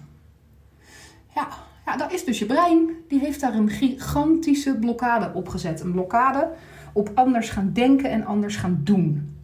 Ja, 1.35 1.49
ja, 1.87 1.97
dat 1.97 2.13
is 2.13 2.25
dus 2.25 2.39
je 2.39 2.47
brein. 2.47 2.91
Die 3.09 3.19
heeft 3.19 3.41
daar 3.41 3.55
een 3.55 3.69
gigantische 3.69 4.75
blokkade 4.75 5.31
op 5.35 5.49
gezet. 5.49 5.81
Een 5.81 5.93
blokkade 5.93 6.51
op 6.93 7.11
anders 7.15 7.51
gaan 7.51 7.71
denken 7.73 8.11
en 8.11 8.25
anders 8.25 8.57
gaan 8.57 8.81
doen. 8.85 9.37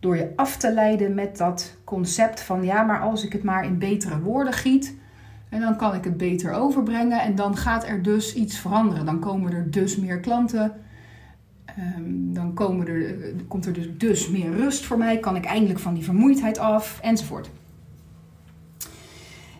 Door 0.00 0.16
je 0.16 0.32
af 0.36 0.56
te 0.56 0.72
leiden 0.72 1.14
met 1.14 1.36
dat 1.36 1.76
concept 1.84 2.40
van 2.40 2.64
ja, 2.64 2.82
maar 2.82 3.00
als 3.00 3.24
ik 3.24 3.32
het 3.32 3.42
maar 3.42 3.64
in 3.64 3.78
betere 3.78 4.20
woorden 4.20 4.52
giet, 4.52 4.94
en 5.48 5.60
dan 5.60 5.76
kan 5.76 5.94
ik 5.94 6.04
het 6.04 6.16
beter 6.16 6.52
overbrengen 6.52 7.20
en 7.20 7.34
dan 7.34 7.56
gaat 7.56 7.86
er 7.86 8.02
dus 8.02 8.34
iets 8.34 8.58
veranderen. 8.58 9.04
Dan 9.04 9.20
komen 9.20 9.52
er 9.52 9.70
dus 9.70 9.96
meer 9.96 10.20
klanten. 10.20 10.72
Um, 11.78 12.34
dan 12.34 12.54
komen 12.54 12.88
er, 12.88 13.34
komt 13.48 13.66
er 13.66 13.72
dus, 13.72 13.88
dus 13.96 14.28
meer 14.28 14.50
rust 14.50 14.84
voor 14.84 14.98
mij. 14.98 15.18
Kan 15.18 15.36
ik 15.36 15.44
eindelijk 15.44 15.78
van 15.78 15.94
die 15.94 16.04
vermoeidheid 16.04 16.58
af 16.58 16.98
enzovoort. 17.02 17.50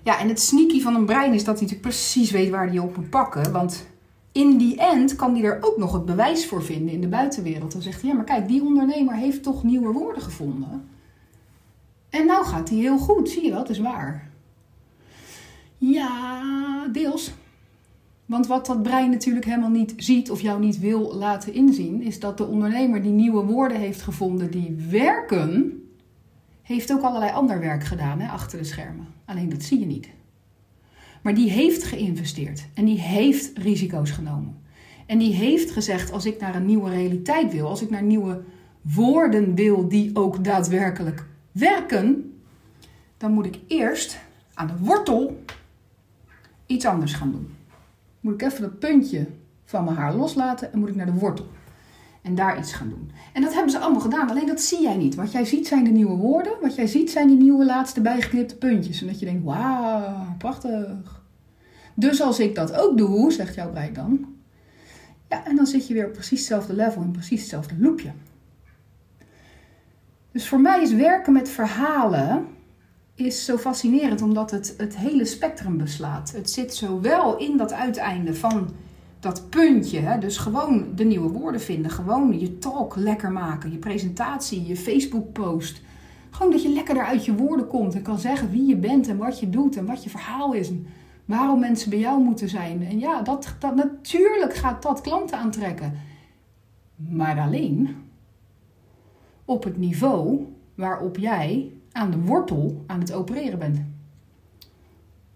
Ja, 0.02 0.18
en 0.18 0.28
het 0.28 0.40
sneaky 0.40 0.80
van 0.80 0.94
een 0.94 1.04
brein 1.04 1.32
is 1.32 1.44
dat 1.44 1.58
hij 1.58 1.62
natuurlijk 1.62 1.80
precies 1.80 2.30
weet 2.30 2.50
waar 2.50 2.68
hij 2.68 2.78
op 2.78 2.96
moet 2.96 3.10
pakken. 3.10 3.52
Want 3.52 3.86
in 4.32 4.56
die 4.56 4.76
end 4.76 5.16
kan 5.16 5.34
hij 5.34 5.44
er 5.44 5.58
ook 5.60 5.76
nog 5.76 5.92
het 5.92 6.04
bewijs 6.04 6.46
voor 6.46 6.64
vinden 6.64 6.94
in 6.94 7.00
de 7.00 7.08
buitenwereld. 7.08 7.72
Dan 7.72 7.82
zegt 7.82 8.00
hij, 8.00 8.10
ja 8.10 8.16
maar 8.16 8.24
kijk, 8.24 8.48
die 8.48 8.62
ondernemer 8.62 9.14
heeft 9.14 9.42
toch 9.42 9.64
nieuwe 9.64 9.92
woorden 9.92 10.22
gevonden. 10.22 10.88
En 12.10 12.26
nou 12.26 12.44
gaat 12.44 12.68
hij 12.68 12.78
heel 12.78 12.98
goed, 12.98 13.28
zie 13.28 13.44
je 13.44 13.50
wel, 13.50 13.68
is 13.68 13.78
waar. 13.78 14.30
Ja, 15.78 16.88
deels. 16.92 17.32
Want 18.26 18.46
wat 18.46 18.66
dat 18.66 18.82
brein 18.82 19.10
natuurlijk 19.10 19.44
helemaal 19.44 19.70
niet 19.70 19.94
ziet 19.96 20.30
of 20.30 20.40
jou 20.40 20.60
niet 20.60 20.78
wil 20.78 21.14
laten 21.14 21.54
inzien, 21.54 22.02
is 22.02 22.20
dat 22.20 22.38
de 22.38 22.46
ondernemer 22.46 23.02
die 23.02 23.12
nieuwe 23.12 23.44
woorden 23.44 23.80
heeft 23.80 24.02
gevonden 24.02 24.50
die 24.50 24.76
werken, 24.90 25.82
heeft 26.62 26.92
ook 26.92 27.02
allerlei 27.02 27.32
ander 27.32 27.60
werk 27.60 27.84
gedaan 27.84 28.20
hè, 28.20 28.28
achter 28.28 28.58
de 28.58 28.64
schermen. 28.64 29.06
Alleen 29.24 29.48
dat 29.48 29.62
zie 29.62 29.80
je 29.80 29.86
niet. 29.86 30.08
Maar 31.22 31.34
die 31.34 31.50
heeft 31.50 31.84
geïnvesteerd 31.84 32.66
en 32.74 32.84
die 32.84 32.98
heeft 32.98 33.58
risico's 33.58 34.10
genomen. 34.10 34.62
En 35.06 35.18
die 35.18 35.32
heeft 35.32 35.70
gezegd: 35.70 36.12
als 36.12 36.26
ik 36.26 36.40
naar 36.40 36.54
een 36.54 36.66
nieuwe 36.66 36.90
realiteit 36.90 37.52
wil, 37.52 37.68
als 37.68 37.82
ik 37.82 37.90
naar 37.90 38.02
nieuwe 38.02 38.42
woorden 38.80 39.54
wil 39.54 39.88
die 39.88 40.16
ook 40.16 40.44
daadwerkelijk 40.44 41.26
werken, 41.52 42.38
dan 43.16 43.32
moet 43.32 43.46
ik 43.46 43.58
eerst 43.66 44.18
aan 44.54 44.66
de 44.66 44.78
wortel 44.78 45.42
iets 46.66 46.84
anders 46.84 47.12
gaan 47.12 47.30
doen. 47.30 47.53
Moet 48.24 48.34
ik 48.34 48.42
even 48.42 48.62
dat 48.62 48.78
puntje 48.78 49.26
van 49.64 49.84
mijn 49.84 49.96
haar 49.96 50.14
loslaten 50.14 50.72
en 50.72 50.78
moet 50.78 50.88
ik 50.88 50.94
naar 50.94 51.06
de 51.06 51.12
wortel. 51.12 51.46
En 52.22 52.34
daar 52.34 52.58
iets 52.58 52.72
gaan 52.72 52.88
doen. 52.88 53.10
En 53.32 53.42
dat 53.42 53.52
hebben 53.52 53.70
ze 53.70 53.78
allemaal 53.78 54.00
gedaan, 54.00 54.30
alleen 54.30 54.46
dat 54.46 54.60
zie 54.60 54.82
jij 54.82 54.96
niet. 54.96 55.14
Wat 55.14 55.32
jij 55.32 55.44
ziet 55.44 55.66
zijn 55.66 55.84
de 55.84 55.90
nieuwe 55.90 56.16
woorden, 56.16 56.52
wat 56.60 56.74
jij 56.74 56.86
ziet 56.86 57.10
zijn 57.10 57.28
die 57.28 57.36
nieuwe 57.36 57.64
laatste 57.64 58.00
bijgeknipte 58.00 58.56
puntjes. 58.56 59.00
En 59.00 59.06
dat 59.06 59.18
je 59.18 59.24
denkt, 59.24 59.44
wauw, 59.44 60.34
prachtig. 60.38 61.22
Dus 61.94 62.20
als 62.20 62.40
ik 62.40 62.54
dat 62.54 62.74
ook 62.74 62.96
doe, 62.96 63.32
zegt 63.32 63.54
jouw 63.54 63.70
brein 63.70 63.92
dan. 63.92 64.26
Ja, 65.28 65.46
en 65.46 65.56
dan 65.56 65.66
zit 65.66 65.86
je 65.86 65.94
weer 65.94 66.06
op 66.06 66.12
precies 66.12 66.38
hetzelfde 66.38 66.74
level 66.74 67.02
in 67.02 67.10
precies 67.10 67.40
hetzelfde 67.40 67.74
loopje. 67.78 68.12
Dus 70.32 70.48
voor 70.48 70.60
mij 70.60 70.82
is 70.82 70.92
werken 70.92 71.32
met 71.32 71.48
verhalen 71.48 72.46
is 73.14 73.44
zo 73.44 73.56
fascinerend 73.56 74.22
omdat 74.22 74.50
het 74.50 74.74
het 74.78 74.96
hele 74.96 75.24
spectrum 75.24 75.76
beslaat. 75.76 76.32
Het 76.32 76.50
zit 76.50 76.74
zowel 76.74 77.36
in 77.36 77.56
dat 77.56 77.72
uiteinde 77.72 78.34
van 78.34 78.68
dat 79.20 79.48
puntje, 79.48 80.00
hè, 80.00 80.18
dus 80.18 80.36
gewoon 80.36 80.86
de 80.94 81.04
nieuwe 81.04 81.28
woorden 81.28 81.60
vinden, 81.60 81.90
gewoon 81.90 82.38
je 82.38 82.58
talk 82.58 82.96
lekker 82.96 83.32
maken, 83.32 83.72
je 83.72 83.78
presentatie, 83.78 84.66
je 84.66 84.76
Facebook 84.76 85.32
post. 85.32 85.80
Gewoon 86.30 86.52
dat 86.52 86.62
je 86.62 86.68
lekker 86.68 87.04
uit 87.04 87.24
je 87.24 87.34
woorden 87.34 87.66
komt 87.66 87.94
en 87.94 88.02
kan 88.02 88.18
zeggen 88.18 88.50
wie 88.50 88.66
je 88.66 88.76
bent 88.76 89.08
en 89.08 89.16
wat 89.16 89.40
je 89.40 89.50
doet 89.50 89.76
en 89.76 89.86
wat 89.86 90.04
je 90.04 90.10
verhaal 90.10 90.52
is. 90.52 90.68
En 90.68 90.86
waarom 91.24 91.60
mensen 91.60 91.90
bij 91.90 91.98
jou 91.98 92.22
moeten 92.22 92.48
zijn. 92.48 92.86
En 92.86 92.98
ja, 92.98 93.22
dat, 93.22 93.54
dat, 93.58 93.74
natuurlijk 93.74 94.54
gaat 94.54 94.82
dat 94.82 95.00
klanten 95.00 95.38
aantrekken. 95.38 95.98
Maar 96.96 97.40
alleen 97.40 97.96
op 99.44 99.64
het 99.64 99.76
niveau 99.76 100.46
waarop 100.74 101.16
jij 101.16 101.72
aan 101.94 102.10
de 102.10 102.18
wortel 102.18 102.84
aan 102.86 103.00
het 103.00 103.12
opereren 103.12 103.58
bent. 103.58 103.80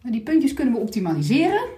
Die 0.02 0.22
puntjes 0.22 0.54
kunnen 0.54 0.74
we 0.74 0.80
optimaliseren, 0.80 1.68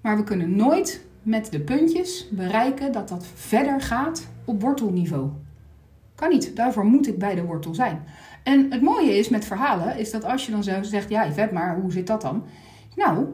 maar 0.00 0.16
we 0.16 0.24
kunnen 0.24 0.56
nooit 0.56 1.04
met 1.22 1.50
de 1.50 1.60
puntjes 1.60 2.28
bereiken 2.30 2.92
dat 2.92 3.08
dat 3.08 3.26
verder 3.34 3.80
gaat 3.80 4.28
op 4.44 4.62
wortelniveau. 4.62 5.30
Kan 6.14 6.28
niet, 6.28 6.56
daarvoor 6.56 6.84
moet 6.84 7.06
ik 7.06 7.18
bij 7.18 7.34
de 7.34 7.44
wortel 7.44 7.74
zijn. 7.74 8.04
En 8.42 8.70
het 8.70 8.82
mooie 8.82 9.18
is 9.18 9.28
met 9.28 9.44
verhalen, 9.44 9.98
is 9.98 10.10
dat 10.10 10.24
als 10.24 10.46
je 10.46 10.52
dan 10.52 10.64
zo 10.64 10.82
zegt, 10.82 11.08
ja 11.08 11.32
vet, 11.32 11.52
maar 11.52 11.80
hoe 11.80 11.92
zit 11.92 12.06
dat 12.06 12.20
dan? 12.20 12.44
Nou, 12.96 13.26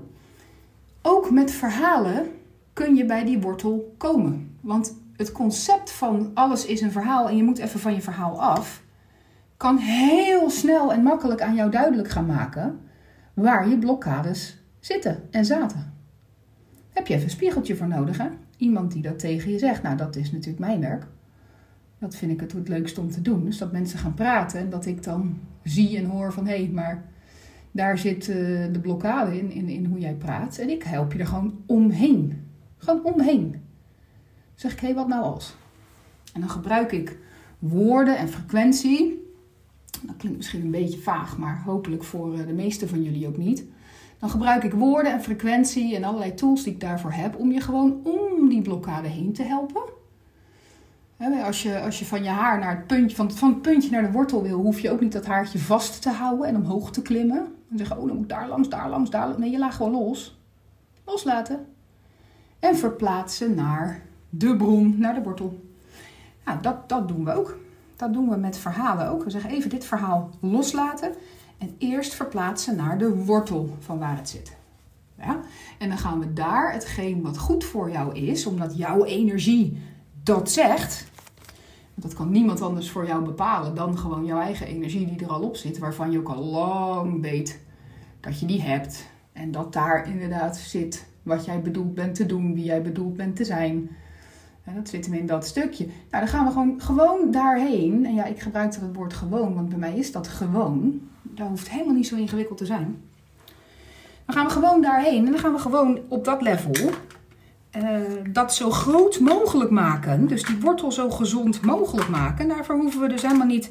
ook 1.02 1.30
met 1.30 1.50
verhalen 1.50 2.30
kun 2.72 2.94
je 2.94 3.04
bij 3.04 3.24
die 3.24 3.40
wortel 3.40 3.94
komen. 3.96 4.56
Want 4.60 4.96
het 5.16 5.32
concept 5.32 5.90
van 5.90 6.30
alles 6.34 6.66
is 6.66 6.80
een 6.80 6.92
verhaal 6.92 7.28
en 7.28 7.36
je 7.36 7.42
moet 7.42 7.58
even 7.58 7.80
van 7.80 7.94
je 7.94 8.00
verhaal 8.00 8.40
af, 8.40 8.83
kan 9.56 9.76
heel 9.76 10.50
snel 10.50 10.92
en 10.92 11.02
makkelijk 11.02 11.42
aan 11.42 11.54
jou 11.54 11.70
duidelijk 11.70 12.08
gaan 12.08 12.26
maken 12.26 12.78
waar 13.34 13.68
je 13.68 13.78
blokkades 13.78 14.58
zitten 14.80 15.22
en 15.30 15.44
zaten. 15.44 15.92
Heb 16.90 17.06
je 17.06 17.14
even 17.14 17.24
een 17.24 17.30
spiegeltje 17.30 17.76
voor 17.76 17.88
nodig, 17.88 18.18
hè? 18.18 18.28
Iemand 18.56 18.92
die 18.92 19.02
dat 19.02 19.18
tegen 19.18 19.50
je 19.50 19.58
zegt. 19.58 19.82
Nou, 19.82 19.96
dat 19.96 20.16
is 20.16 20.32
natuurlijk 20.32 20.58
mijn 20.58 20.80
werk. 20.80 21.06
Dat 21.98 22.16
vind 22.16 22.32
ik 22.32 22.40
het 22.40 22.52
het 22.52 22.68
leukste 22.68 23.00
om 23.00 23.10
te 23.10 23.22
doen. 23.22 23.44
Dus 23.44 23.58
dat 23.58 23.72
mensen 23.72 23.98
gaan 23.98 24.14
praten 24.14 24.60
en 24.60 24.70
dat 24.70 24.86
ik 24.86 25.02
dan 25.02 25.38
zie 25.62 25.96
en 25.96 26.04
hoor 26.04 26.32
van 26.32 26.46
hé, 26.46 26.56
hey, 26.56 26.70
maar 26.72 27.04
daar 27.70 27.98
zit 27.98 28.28
uh, 28.28 28.36
de 28.72 28.80
blokkade 28.82 29.38
in, 29.38 29.50
in, 29.50 29.68
in 29.68 29.84
hoe 29.84 29.98
jij 29.98 30.14
praat. 30.14 30.58
En 30.58 30.70
ik 30.70 30.82
help 30.82 31.12
je 31.12 31.18
er 31.18 31.26
gewoon 31.26 31.62
omheen. 31.66 32.48
Gewoon 32.78 33.04
omheen. 33.04 33.62
Zeg 34.54 34.72
ik, 34.72 34.80
hé, 34.80 34.86
hey, 34.86 34.96
wat 34.96 35.08
nou 35.08 35.22
als? 35.22 35.56
En 36.32 36.40
dan 36.40 36.50
gebruik 36.50 36.92
ik 36.92 37.18
woorden 37.58 38.18
en 38.18 38.28
frequentie. 38.28 39.23
Dat 40.06 40.16
klinkt 40.16 40.36
misschien 40.36 40.62
een 40.62 40.70
beetje 40.70 40.98
vaag, 40.98 41.38
maar 41.38 41.62
hopelijk 41.64 42.04
voor 42.04 42.36
de 42.46 42.52
meeste 42.52 42.88
van 42.88 43.02
jullie 43.02 43.28
ook 43.28 43.36
niet. 43.36 43.64
Dan 44.18 44.30
gebruik 44.30 44.62
ik 44.62 44.72
woorden 44.72 45.12
en 45.12 45.22
frequentie 45.22 45.96
en 45.96 46.04
allerlei 46.04 46.34
tools 46.34 46.62
die 46.62 46.72
ik 46.72 46.80
daarvoor 46.80 47.12
heb 47.12 47.36
om 47.36 47.52
je 47.52 47.60
gewoon 47.60 48.00
om 48.02 48.48
die 48.48 48.62
blokkade 48.62 49.08
heen 49.08 49.32
te 49.32 49.42
helpen. 49.42 49.82
Als 51.44 51.62
je, 51.62 51.80
als 51.80 51.98
je 51.98 52.04
van 52.04 52.22
je 52.22 52.28
haar 52.28 52.58
naar 52.58 52.76
het 52.76 52.86
puntje, 52.86 53.16
van, 53.16 53.32
van 53.32 53.48
het 53.48 53.62
puntje 53.62 53.90
naar 53.90 54.02
de 54.02 54.10
wortel 54.10 54.42
wil, 54.42 54.58
hoef 54.58 54.80
je 54.80 54.90
ook 54.90 55.00
niet 55.00 55.12
dat 55.12 55.26
haartje 55.26 55.58
vast 55.58 56.02
te 56.02 56.10
houden 56.10 56.46
en 56.46 56.56
omhoog 56.56 56.90
te 56.90 57.02
klimmen. 57.02 57.38
En 57.70 57.78
zeggen, 57.78 57.98
oh 57.98 58.06
dan 58.06 58.14
moet 58.14 58.24
ik 58.24 58.30
daar 58.30 58.48
langs, 58.48 58.68
daar 58.68 58.88
langs, 58.88 59.10
daar 59.10 59.24
langs. 59.24 59.38
Nee, 59.38 59.50
je 59.50 59.58
laat 59.58 59.74
gewoon 59.74 59.92
los. 59.92 60.38
Loslaten. 61.04 61.66
En 62.58 62.76
verplaatsen 62.76 63.54
naar 63.54 64.02
de 64.30 64.56
bron, 64.56 64.98
naar 64.98 65.14
de 65.14 65.22
wortel. 65.22 65.60
Nou, 66.44 66.60
dat, 66.60 66.88
dat 66.88 67.08
doen 67.08 67.24
we 67.24 67.32
ook. 67.32 67.58
Dat 67.96 68.12
doen 68.12 68.28
we 68.28 68.36
met 68.36 68.58
verhalen 68.58 69.08
ook. 69.08 69.24
We 69.24 69.30
zeggen 69.30 69.50
even 69.50 69.70
dit 69.70 69.84
verhaal 69.84 70.30
loslaten 70.40 71.12
en 71.58 71.74
eerst 71.78 72.14
verplaatsen 72.14 72.76
naar 72.76 72.98
de 72.98 73.14
wortel 73.14 73.76
van 73.78 73.98
waar 73.98 74.16
het 74.16 74.28
zit. 74.28 74.56
Ja? 75.18 75.40
En 75.78 75.88
dan 75.88 75.98
gaan 75.98 76.20
we 76.20 76.32
daar 76.32 76.72
hetgeen 76.72 77.22
wat 77.22 77.38
goed 77.38 77.64
voor 77.64 77.90
jou 77.90 78.14
is, 78.14 78.46
omdat 78.46 78.76
jouw 78.76 79.04
energie 79.04 79.82
dat 80.22 80.50
zegt. 80.50 81.12
Dat 81.94 82.14
kan 82.14 82.30
niemand 82.30 82.60
anders 82.60 82.90
voor 82.90 83.06
jou 83.06 83.24
bepalen 83.24 83.74
dan 83.74 83.98
gewoon 83.98 84.24
jouw 84.24 84.40
eigen 84.40 84.66
energie 84.66 85.06
die 85.06 85.26
er 85.26 85.32
al 85.32 85.42
op 85.42 85.56
zit, 85.56 85.78
waarvan 85.78 86.10
je 86.10 86.18
ook 86.18 86.28
al 86.28 86.44
lang 86.44 87.20
weet 87.20 87.60
dat 88.20 88.40
je 88.40 88.46
die 88.46 88.62
hebt. 88.62 89.06
En 89.32 89.50
dat 89.50 89.72
daar 89.72 90.08
inderdaad 90.08 90.56
zit 90.56 91.06
wat 91.22 91.44
jij 91.44 91.60
bedoeld 91.60 91.94
bent 91.94 92.14
te 92.14 92.26
doen, 92.26 92.54
wie 92.54 92.64
jij 92.64 92.82
bedoeld 92.82 93.16
bent 93.16 93.36
te 93.36 93.44
zijn. 93.44 93.90
Dat 94.64 94.88
zit 94.88 95.04
hem 95.04 95.14
in 95.14 95.26
dat 95.26 95.46
stukje. 95.46 95.86
Nou, 95.86 96.24
dan 96.24 96.28
gaan 96.28 96.44
we 96.44 96.50
gewoon, 96.50 96.80
gewoon 96.80 97.30
daarheen. 97.30 98.06
En 98.06 98.14
ja, 98.14 98.24
ik 98.24 98.40
gebruik 98.40 98.74
het 98.74 98.94
woord 98.94 99.14
gewoon, 99.14 99.54
want 99.54 99.68
bij 99.68 99.78
mij 99.78 99.96
is 99.96 100.12
dat 100.12 100.28
gewoon. 100.28 101.00
Dat 101.22 101.48
hoeft 101.48 101.70
helemaal 101.70 101.94
niet 101.94 102.06
zo 102.06 102.16
ingewikkeld 102.16 102.58
te 102.58 102.66
zijn. 102.66 103.02
Dan 104.26 104.34
gaan 104.34 104.46
we 104.46 104.52
gewoon 104.52 104.82
daarheen 104.82 105.26
en 105.26 105.32
dan 105.32 105.40
gaan 105.40 105.52
we 105.52 105.58
gewoon 105.58 105.98
op 106.08 106.24
dat 106.24 106.42
level 106.42 106.90
uh, 107.76 107.98
dat 108.30 108.54
zo 108.54 108.70
groot 108.70 109.20
mogelijk 109.20 109.70
maken. 109.70 110.26
Dus 110.26 110.42
die 110.42 110.60
wortel 110.60 110.92
zo 110.92 111.10
gezond 111.10 111.62
mogelijk 111.62 112.08
maken. 112.08 112.48
Daarvoor 112.48 112.76
hoeven 112.76 113.00
we 113.00 113.08
dus 113.08 113.22
helemaal 113.22 113.46
niet 113.46 113.70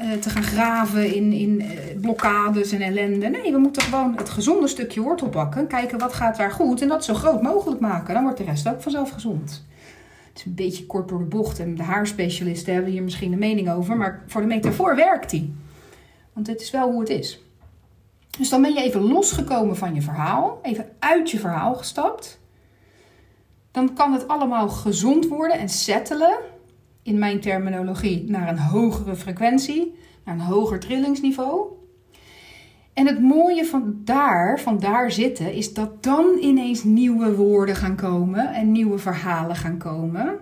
uh, 0.00 0.12
te 0.12 0.30
gaan 0.30 0.42
graven 0.42 1.14
in, 1.14 1.32
in 1.32 1.60
uh, 1.60 1.68
blokkades 2.00 2.72
en 2.72 2.80
ellende. 2.80 3.28
Nee, 3.28 3.52
we 3.52 3.58
moeten 3.58 3.82
gewoon 3.82 4.14
het 4.16 4.30
gezonde 4.30 4.68
stukje 4.68 5.00
wortel 5.00 5.28
pakken. 5.28 5.66
Kijken 5.66 5.98
wat 5.98 6.12
gaat 6.12 6.36
daar 6.36 6.50
goed 6.50 6.82
en 6.82 6.88
dat 6.88 7.04
zo 7.04 7.14
groot 7.14 7.42
mogelijk 7.42 7.80
maken. 7.80 8.14
Dan 8.14 8.22
wordt 8.22 8.38
de 8.38 8.44
rest 8.44 8.68
ook 8.68 8.82
vanzelf 8.82 9.10
gezond. 9.10 9.64
Het 10.34 10.42
is 10.42 10.44
een 10.44 10.54
beetje 10.54 10.86
kort 10.86 11.08
door 11.08 11.18
de 11.18 11.24
bocht 11.24 11.58
en 11.58 11.74
de 11.74 11.82
haarspecialisten 11.82 12.74
hebben 12.74 12.92
hier 12.92 13.02
misschien 13.02 13.32
een 13.32 13.38
mening 13.38 13.70
over. 13.70 13.96
Maar 13.96 14.24
voor 14.26 14.40
de 14.40 14.46
metafoor 14.46 14.96
werkt 14.96 15.30
die. 15.30 15.54
Want 16.32 16.46
dit 16.46 16.60
is 16.60 16.70
wel 16.70 16.90
hoe 16.90 17.00
het 17.00 17.08
is. 17.08 17.40
Dus 18.38 18.48
dan 18.48 18.62
ben 18.62 18.72
je 18.72 18.80
even 18.80 19.02
losgekomen 19.02 19.76
van 19.76 19.94
je 19.94 20.02
verhaal. 20.02 20.58
Even 20.62 20.88
uit 20.98 21.30
je 21.30 21.38
verhaal 21.38 21.74
gestapt 21.74 22.42
dan 23.74 23.94
kan 23.94 24.12
het 24.12 24.28
allemaal 24.28 24.68
gezond 24.68 25.28
worden 25.28 25.58
en 25.58 25.68
settelen, 25.68 26.38
in 27.02 27.18
mijn 27.18 27.40
terminologie, 27.40 28.30
naar 28.30 28.48
een 28.48 28.58
hogere 28.58 29.16
frequentie, 29.16 29.94
naar 30.24 30.34
een 30.34 30.40
hoger 30.40 30.80
trillingsniveau. 30.80 31.66
En 32.94 33.06
het 33.06 33.20
mooie 33.20 33.64
van 33.64 34.00
daar, 34.04 34.60
van 34.60 34.78
daar 34.78 35.10
zitten, 35.10 35.52
is 35.52 35.74
dat 35.74 36.02
dan 36.02 36.38
ineens 36.40 36.84
nieuwe 36.84 37.34
woorden 37.34 37.76
gaan 37.76 37.96
komen 37.96 38.54
en 38.54 38.72
nieuwe 38.72 38.98
verhalen 38.98 39.56
gaan 39.56 39.78
komen, 39.78 40.38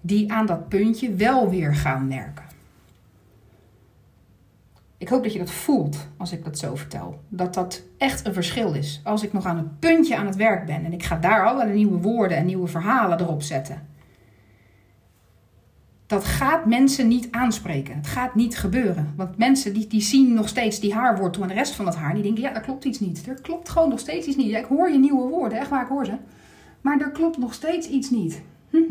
die 0.00 0.32
aan 0.32 0.46
dat 0.46 0.68
puntje 0.68 1.14
wel 1.14 1.50
weer 1.50 1.74
gaan 1.74 2.08
werken. 2.08 2.44
Ik 4.98 5.08
hoop 5.08 5.22
dat 5.22 5.32
je 5.32 5.38
dat 5.38 5.50
voelt 5.50 6.08
als 6.16 6.32
ik 6.32 6.44
dat 6.44 6.58
zo 6.58 6.76
vertel. 6.76 7.20
Dat 7.28 7.54
dat 7.54 7.82
echt 7.98 8.26
een 8.26 8.32
verschil 8.32 8.74
is. 8.74 9.00
Als 9.04 9.22
ik 9.22 9.32
nog 9.32 9.46
aan 9.46 9.58
een 9.58 9.78
puntje 9.78 10.16
aan 10.16 10.26
het 10.26 10.36
werk 10.36 10.66
ben 10.66 10.84
en 10.84 10.92
ik 10.92 11.02
ga 11.02 11.16
daar 11.16 11.46
allerlei 11.46 11.76
nieuwe 11.76 11.98
woorden 11.98 12.36
en 12.36 12.46
nieuwe 12.46 12.66
verhalen 12.66 13.20
erop 13.20 13.42
zetten. 13.42 13.87
Dat 16.08 16.24
gaat 16.24 16.66
mensen 16.66 17.08
niet 17.08 17.28
aanspreken. 17.30 17.96
Het 17.96 18.06
gaat 18.06 18.34
niet 18.34 18.58
gebeuren. 18.58 19.12
Want 19.16 19.38
mensen 19.38 19.74
die, 19.74 19.86
die 19.86 20.00
zien 20.00 20.34
nog 20.34 20.48
steeds 20.48 20.80
die 20.80 20.94
haarwortel 20.94 21.42
en 21.42 21.48
de 21.48 21.54
rest 21.54 21.74
van 21.74 21.84
dat 21.84 21.96
haar. 21.96 22.14
Die 22.14 22.22
denken, 22.22 22.42
ja, 22.42 22.54
er 22.54 22.60
klopt 22.60 22.84
iets 22.84 23.00
niet. 23.00 23.26
Er 23.26 23.40
klopt 23.40 23.68
gewoon 23.68 23.88
nog 23.88 23.98
steeds 23.98 24.26
iets 24.26 24.36
niet. 24.36 24.54
Ik 24.54 24.64
hoor 24.64 24.90
je 24.90 24.98
nieuwe 24.98 25.28
woorden, 25.28 25.58
echt 25.58 25.68
waar, 25.68 25.82
ik 25.82 25.88
hoor 25.88 26.04
ze. 26.04 26.16
Maar 26.80 27.00
er 27.00 27.10
klopt 27.10 27.38
nog 27.38 27.54
steeds 27.54 27.88
iets 27.88 28.10
niet. 28.10 28.42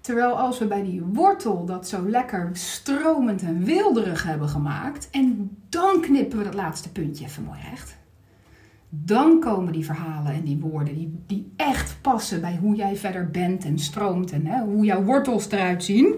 Terwijl 0.00 0.38
als 0.38 0.58
we 0.58 0.66
bij 0.66 0.82
die 0.82 1.02
wortel 1.02 1.64
dat 1.64 1.88
zo 1.88 2.08
lekker 2.08 2.50
stromend 2.52 3.42
en 3.42 3.64
wilderig 3.64 4.22
hebben 4.22 4.48
gemaakt. 4.48 5.08
En 5.10 5.56
dan 5.68 6.00
knippen 6.00 6.38
we 6.38 6.44
dat 6.44 6.54
laatste 6.54 6.92
puntje 6.92 7.24
even 7.24 7.44
mooi 7.44 7.58
recht. 7.70 7.96
Dan 8.88 9.40
komen 9.40 9.72
die 9.72 9.84
verhalen 9.84 10.32
en 10.32 10.44
die 10.44 10.58
woorden 10.58 10.94
die, 10.94 11.22
die 11.26 11.52
echt 11.56 11.96
passen 12.00 12.40
bij 12.40 12.56
hoe 12.56 12.74
jij 12.74 12.96
verder 12.96 13.30
bent 13.30 13.64
en 13.64 13.78
stroomt. 13.78 14.32
En 14.32 14.46
hè, 14.46 14.64
hoe 14.64 14.84
jouw 14.84 15.04
wortels 15.04 15.50
eruit 15.50 15.84
zien. 15.84 16.14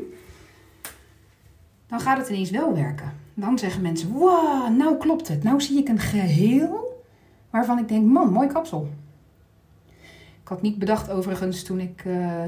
Dan 1.87 2.01
gaat 2.01 2.19
het 2.19 2.29
ineens 2.29 2.51
wel 2.51 2.75
werken. 2.75 3.13
Dan 3.35 3.59
zeggen 3.59 3.83
mensen, 3.83 4.11
wow, 4.11 4.77
nou 4.77 4.97
klopt 4.97 5.29
het. 5.29 5.43
Nou 5.43 5.61
zie 5.61 5.79
ik 5.79 5.89
een 5.89 5.99
geheel 5.99 7.05
waarvan 7.51 7.79
ik 7.79 7.89
denk, 7.89 8.07
man, 8.07 8.33
mooi 8.33 8.49
kapsel. 8.49 8.89
Ik 10.43 10.49
had 10.49 10.63
niet 10.63 10.79
bedacht 10.79 11.11
overigens 11.11 11.63
toen 11.63 11.81
ik... 11.81 12.05
Uh, 12.05 12.43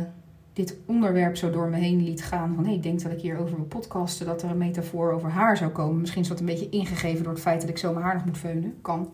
dit 0.52 0.76
onderwerp 0.86 1.36
zo 1.36 1.50
door 1.50 1.68
me 1.68 1.76
heen 1.76 2.04
liet 2.04 2.24
gaan. 2.24 2.54
Van 2.54 2.64
hey, 2.64 2.74
ik 2.74 2.82
denk 2.82 3.02
dat 3.02 3.12
ik 3.12 3.20
hier 3.20 3.38
over 3.38 3.56
wil 3.56 3.64
podcasten. 3.64 4.26
Dat 4.26 4.42
er 4.42 4.50
een 4.50 4.58
metafoor 4.58 5.12
over 5.12 5.30
haar 5.30 5.56
zou 5.56 5.70
komen. 5.70 6.00
Misschien 6.00 6.22
is 6.22 6.28
dat 6.28 6.40
een 6.40 6.46
beetje 6.46 6.68
ingegeven 6.68 7.24
door 7.24 7.32
het 7.32 7.42
feit 7.42 7.60
dat 7.60 7.70
ik 7.70 7.78
zo 7.78 7.92
mijn 7.92 8.04
haar 8.04 8.14
nog 8.14 8.24
moet 8.24 8.38
veunen. 8.38 8.74
Kan. 8.82 9.10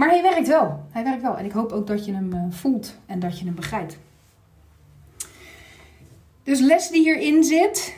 Maar 0.00 0.08
hij 0.08 0.22
werkt 0.22 0.48
wel. 0.48 0.86
Hij 0.90 1.04
werkt 1.04 1.22
wel. 1.22 1.36
En 1.36 1.44
ik 1.44 1.52
hoop 1.52 1.72
ook 1.72 1.86
dat 1.86 2.04
je 2.04 2.12
hem 2.12 2.32
eh, 2.32 2.40
voelt 2.48 2.98
en 3.06 3.18
dat 3.18 3.38
je 3.38 3.44
hem 3.44 3.54
begrijpt. 3.54 3.98
Dus 6.42 6.60
les 6.60 6.88
die 6.88 7.02
hierin 7.02 7.44
zit. 7.44 7.96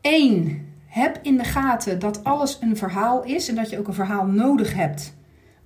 1. 0.00 0.68
Heb 0.86 1.18
in 1.22 1.36
de 1.36 1.44
gaten 1.44 1.98
dat 1.98 2.24
alles 2.24 2.58
een 2.60 2.76
verhaal 2.76 3.24
is. 3.24 3.48
En 3.48 3.54
dat 3.54 3.70
je 3.70 3.78
ook 3.78 3.88
een 3.88 3.94
verhaal 3.94 4.26
nodig 4.26 4.74
hebt. 4.74 5.14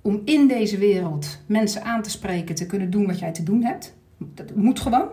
Om 0.01 0.21
in 0.23 0.47
deze 0.47 0.77
wereld 0.77 1.39
mensen 1.45 1.83
aan 1.83 2.01
te 2.01 2.09
spreken. 2.09 2.55
Te 2.55 2.65
kunnen 2.65 2.89
doen 2.89 3.05
wat 3.05 3.19
jij 3.19 3.31
te 3.31 3.43
doen 3.43 3.63
hebt. 3.63 3.95
Dat 4.17 4.55
moet 4.55 4.79
gewoon 4.79 5.09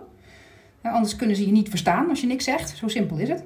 anders 0.83 1.17
kunnen 1.17 1.37
ze 1.37 1.47
je 1.47 1.53
niet 1.53 1.69
verstaan 1.69 2.09
als 2.09 2.21
je 2.21 2.27
niks 2.27 2.45
zegt. 2.45 2.77
Zo 2.77 2.89
simpel 2.89 3.19
is 3.19 3.29
het. 3.29 3.45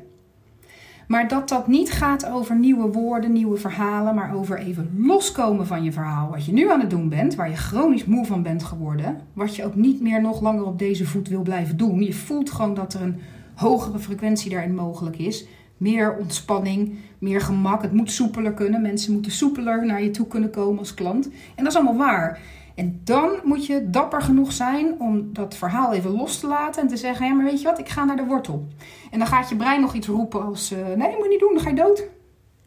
Maar 1.07 1.29
dat 1.29 1.49
dat 1.49 1.67
niet 1.67 1.93
gaat 1.93 2.27
over 2.27 2.57
nieuwe 2.57 2.93
woorden, 2.93 3.33
nieuwe 3.33 3.57
verhalen, 3.57 4.15
maar 4.15 4.35
over 4.35 4.59
even 4.59 4.91
loskomen 4.97 5.67
van 5.67 5.85
je 5.85 5.93
verhaal. 5.93 6.31
Wat 6.31 6.45
je 6.45 6.53
nu 6.53 6.71
aan 6.71 6.81
het 6.81 6.91
doen 6.91 7.09
bent, 7.09 7.35
waar 7.35 7.51
je 7.51 7.57
chronisch 7.57 8.05
moe 8.05 8.27
van 8.27 8.43
bent 8.43 8.65
geworden. 8.65 9.21
Wat 9.33 9.57
je 9.57 9.65
ook 9.65 9.75
niet 9.75 10.01
meer 10.01 10.21
nog 10.21 10.41
langer 10.41 10.65
op 10.65 10.79
deze 10.79 11.07
voet 11.07 11.29
wil 11.29 11.43
blijven 11.43 11.77
doen. 11.77 12.03
Je 12.03 12.15
voelt 12.15 12.51
gewoon 12.51 12.75
dat 12.75 12.95
er 12.95 13.03
een 13.03 13.21
hogere 13.55 13.99
frequentie 13.99 14.51
daarin 14.51 14.75
mogelijk 14.75 15.19
is. 15.19 15.47
Meer 15.77 16.17
ontspanning, 16.17 16.95
meer 17.19 17.41
gemak. 17.41 17.83
Het 17.83 17.93
moet 17.93 18.11
soepeler 18.11 18.53
kunnen. 18.53 18.83
Mensen 18.83 19.13
moeten 19.13 19.33
soepeler 19.33 19.87
naar 19.87 20.03
je 20.03 20.11
toe 20.11 20.27
kunnen 20.27 20.51
komen 20.51 20.79
als 20.79 20.95
klant. 20.95 21.29
En 21.55 21.65
dat 21.65 21.67
is 21.67 21.77
allemaal 21.79 21.97
waar. 22.07 22.41
En 22.77 23.01
dan 23.05 23.31
moet 23.45 23.67
je 23.67 23.91
dapper 23.91 24.23
genoeg 24.23 24.53
zijn 24.53 25.01
om 25.01 25.33
dat 25.33 25.57
verhaal 25.57 25.93
even 25.93 26.11
los 26.11 26.41
te 26.41 26.47
laten 26.47 26.83
en 26.83 26.89
te 26.89 26.97
zeggen: 26.97 27.27
ja, 27.27 27.33
maar 27.33 27.45
weet 27.45 27.61
je 27.61 27.69
wat, 27.69 27.79
ik 27.79 27.89
ga 27.89 28.05
naar 28.05 28.17
de 28.17 28.25
wortel. 28.25 28.67
En 29.11 29.19
dan 29.19 29.29
gaat 29.29 29.49
je 29.49 29.57
brein 29.57 29.81
nog 29.81 29.95
iets 29.95 30.07
roepen 30.07 30.45
als: 30.45 30.73
uh, 30.73 30.79
nee, 30.79 31.15
moet 31.15 31.23
je 31.23 31.29
niet 31.29 31.41
doen, 31.41 31.55
dan 31.55 31.63
ga 31.63 31.69
je 31.69 31.75
dood. 31.75 32.05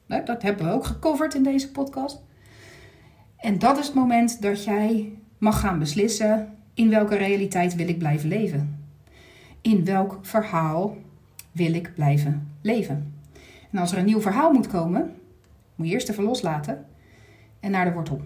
Nou, 0.06 0.26
dat 0.26 0.42
hebben 0.42 0.66
we 0.66 0.72
ook 0.72 0.86
gecoverd 0.86 1.34
in 1.34 1.44
deze 1.44 1.72
podcast. 1.72 2.22
En 3.38 3.60
dat 3.60 3.78
is 3.78 3.86
het 3.86 3.96
moment 3.96 4.42
dat 4.42 4.64
jij 4.64 5.18
mag 5.38 5.60
gaan 5.60 5.80
beslissen: 5.80 6.58
in 6.74 6.90
welke 6.90 7.16
realiteit 7.16 7.76
wil 7.76 7.88
ik 7.88 7.98
blijven 7.98 8.30
leven? 8.30 8.86
In 9.62 9.86
welk 9.86 10.20
verhaal 10.22 10.98
wil 11.52 11.74
ik 11.74 11.94
blijven 11.96 12.52
leven? 12.62 13.14
En 13.72 13.80
als 13.80 13.92
er 13.92 13.98
een 13.98 14.06
nieuw 14.06 14.22
verhaal 14.22 14.52
moet 14.52 14.68
komen, 14.68 15.16
moet 15.76 15.88
je 15.88 15.94
eerst 15.94 16.10
even 16.10 16.24
loslaten 16.24 16.86
en 17.60 17.72
naar 17.72 17.86
de 17.86 17.94
wortel. 17.94 18.22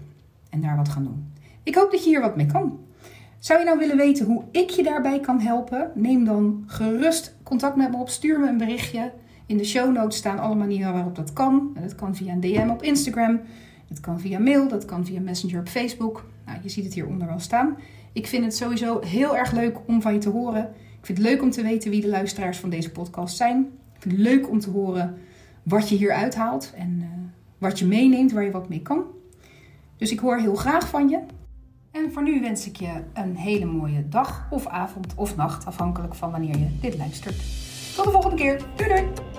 En 0.50 0.60
daar 0.60 0.76
wat 0.76 0.88
gaan 0.88 1.04
doen. 1.04 1.33
Ik 1.64 1.74
hoop 1.74 1.90
dat 1.90 2.04
je 2.04 2.10
hier 2.10 2.20
wat 2.20 2.36
mee 2.36 2.46
kan. 2.46 2.78
Zou 3.38 3.58
je 3.58 3.64
nou 3.64 3.78
willen 3.78 3.96
weten 3.96 4.26
hoe 4.26 4.44
ik 4.50 4.70
je 4.70 4.82
daarbij 4.82 5.20
kan 5.20 5.40
helpen? 5.40 5.90
Neem 5.94 6.24
dan 6.24 6.64
gerust 6.66 7.36
contact 7.42 7.76
met 7.76 7.90
me 7.90 7.96
op. 7.96 8.08
Stuur 8.08 8.40
me 8.40 8.48
een 8.48 8.58
berichtje. 8.58 9.12
In 9.46 9.56
de 9.56 9.64
show 9.64 9.92
notes 9.92 10.18
staan 10.18 10.38
alle 10.38 10.54
manieren 10.54 10.92
waarop 10.92 11.16
dat 11.16 11.32
kan. 11.32 11.76
Dat 11.80 11.94
kan 11.94 12.16
via 12.16 12.32
een 12.32 12.40
DM 12.40 12.68
op 12.70 12.82
Instagram. 12.82 13.40
Dat 13.88 14.00
kan 14.00 14.20
via 14.20 14.38
mail. 14.38 14.68
Dat 14.68 14.84
kan 14.84 15.06
via 15.06 15.20
Messenger 15.20 15.60
op 15.60 15.68
Facebook. 15.68 16.24
Nou, 16.46 16.58
je 16.62 16.68
ziet 16.68 16.84
het 16.84 16.94
hieronder 16.94 17.26
wel 17.26 17.40
staan. 17.40 17.76
Ik 18.12 18.26
vind 18.26 18.44
het 18.44 18.56
sowieso 18.56 19.00
heel 19.00 19.36
erg 19.36 19.52
leuk 19.52 19.78
om 19.86 20.02
van 20.02 20.12
je 20.12 20.18
te 20.18 20.30
horen. 20.30 20.62
Ik 21.00 21.06
vind 21.06 21.18
het 21.18 21.26
leuk 21.26 21.42
om 21.42 21.50
te 21.50 21.62
weten 21.62 21.90
wie 21.90 22.00
de 22.00 22.08
luisteraars 22.08 22.58
van 22.58 22.70
deze 22.70 22.90
podcast 22.90 23.36
zijn. 23.36 23.58
Ik 23.94 24.02
vind 24.02 24.14
het 24.14 24.22
leuk 24.22 24.50
om 24.50 24.58
te 24.58 24.70
horen 24.70 25.18
wat 25.62 25.88
je 25.88 25.96
hier 25.96 26.12
uithaalt 26.12 26.72
en 26.76 26.98
uh, 26.98 27.06
wat 27.58 27.78
je 27.78 27.86
meeneemt, 27.86 28.32
waar 28.32 28.44
je 28.44 28.50
wat 28.50 28.68
mee 28.68 28.82
kan. 28.82 29.04
Dus 29.96 30.12
ik 30.12 30.18
hoor 30.18 30.38
heel 30.38 30.54
graag 30.54 30.88
van 30.88 31.08
je. 31.08 31.18
En 31.94 32.12
voor 32.12 32.22
nu 32.22 32.40
wens 32.40 32.66
ik 32.66 32.76
je 32.76 33.02
een 33.12 33.36
hele 33.36 33.64
mooie 33.64 34.08
dag 34.08 34.46
of 34.50 34.66
avond 34.66 35.14
of 35.16 35.36
nacht, 35.36 35.66
afhankelijk 35.66 36.14
van 36.14 36.30
wanneer 36.30 36.58
je 36.58 36.78
dit 36.80 36.96
luistert. 36.96 37.36
Tot 37.96 38.04
de 38.04 38.10
volgende 38.10 38.36
keer. 38.36 38.60
Doei 38.76 38.88
doei! 38.88 39.33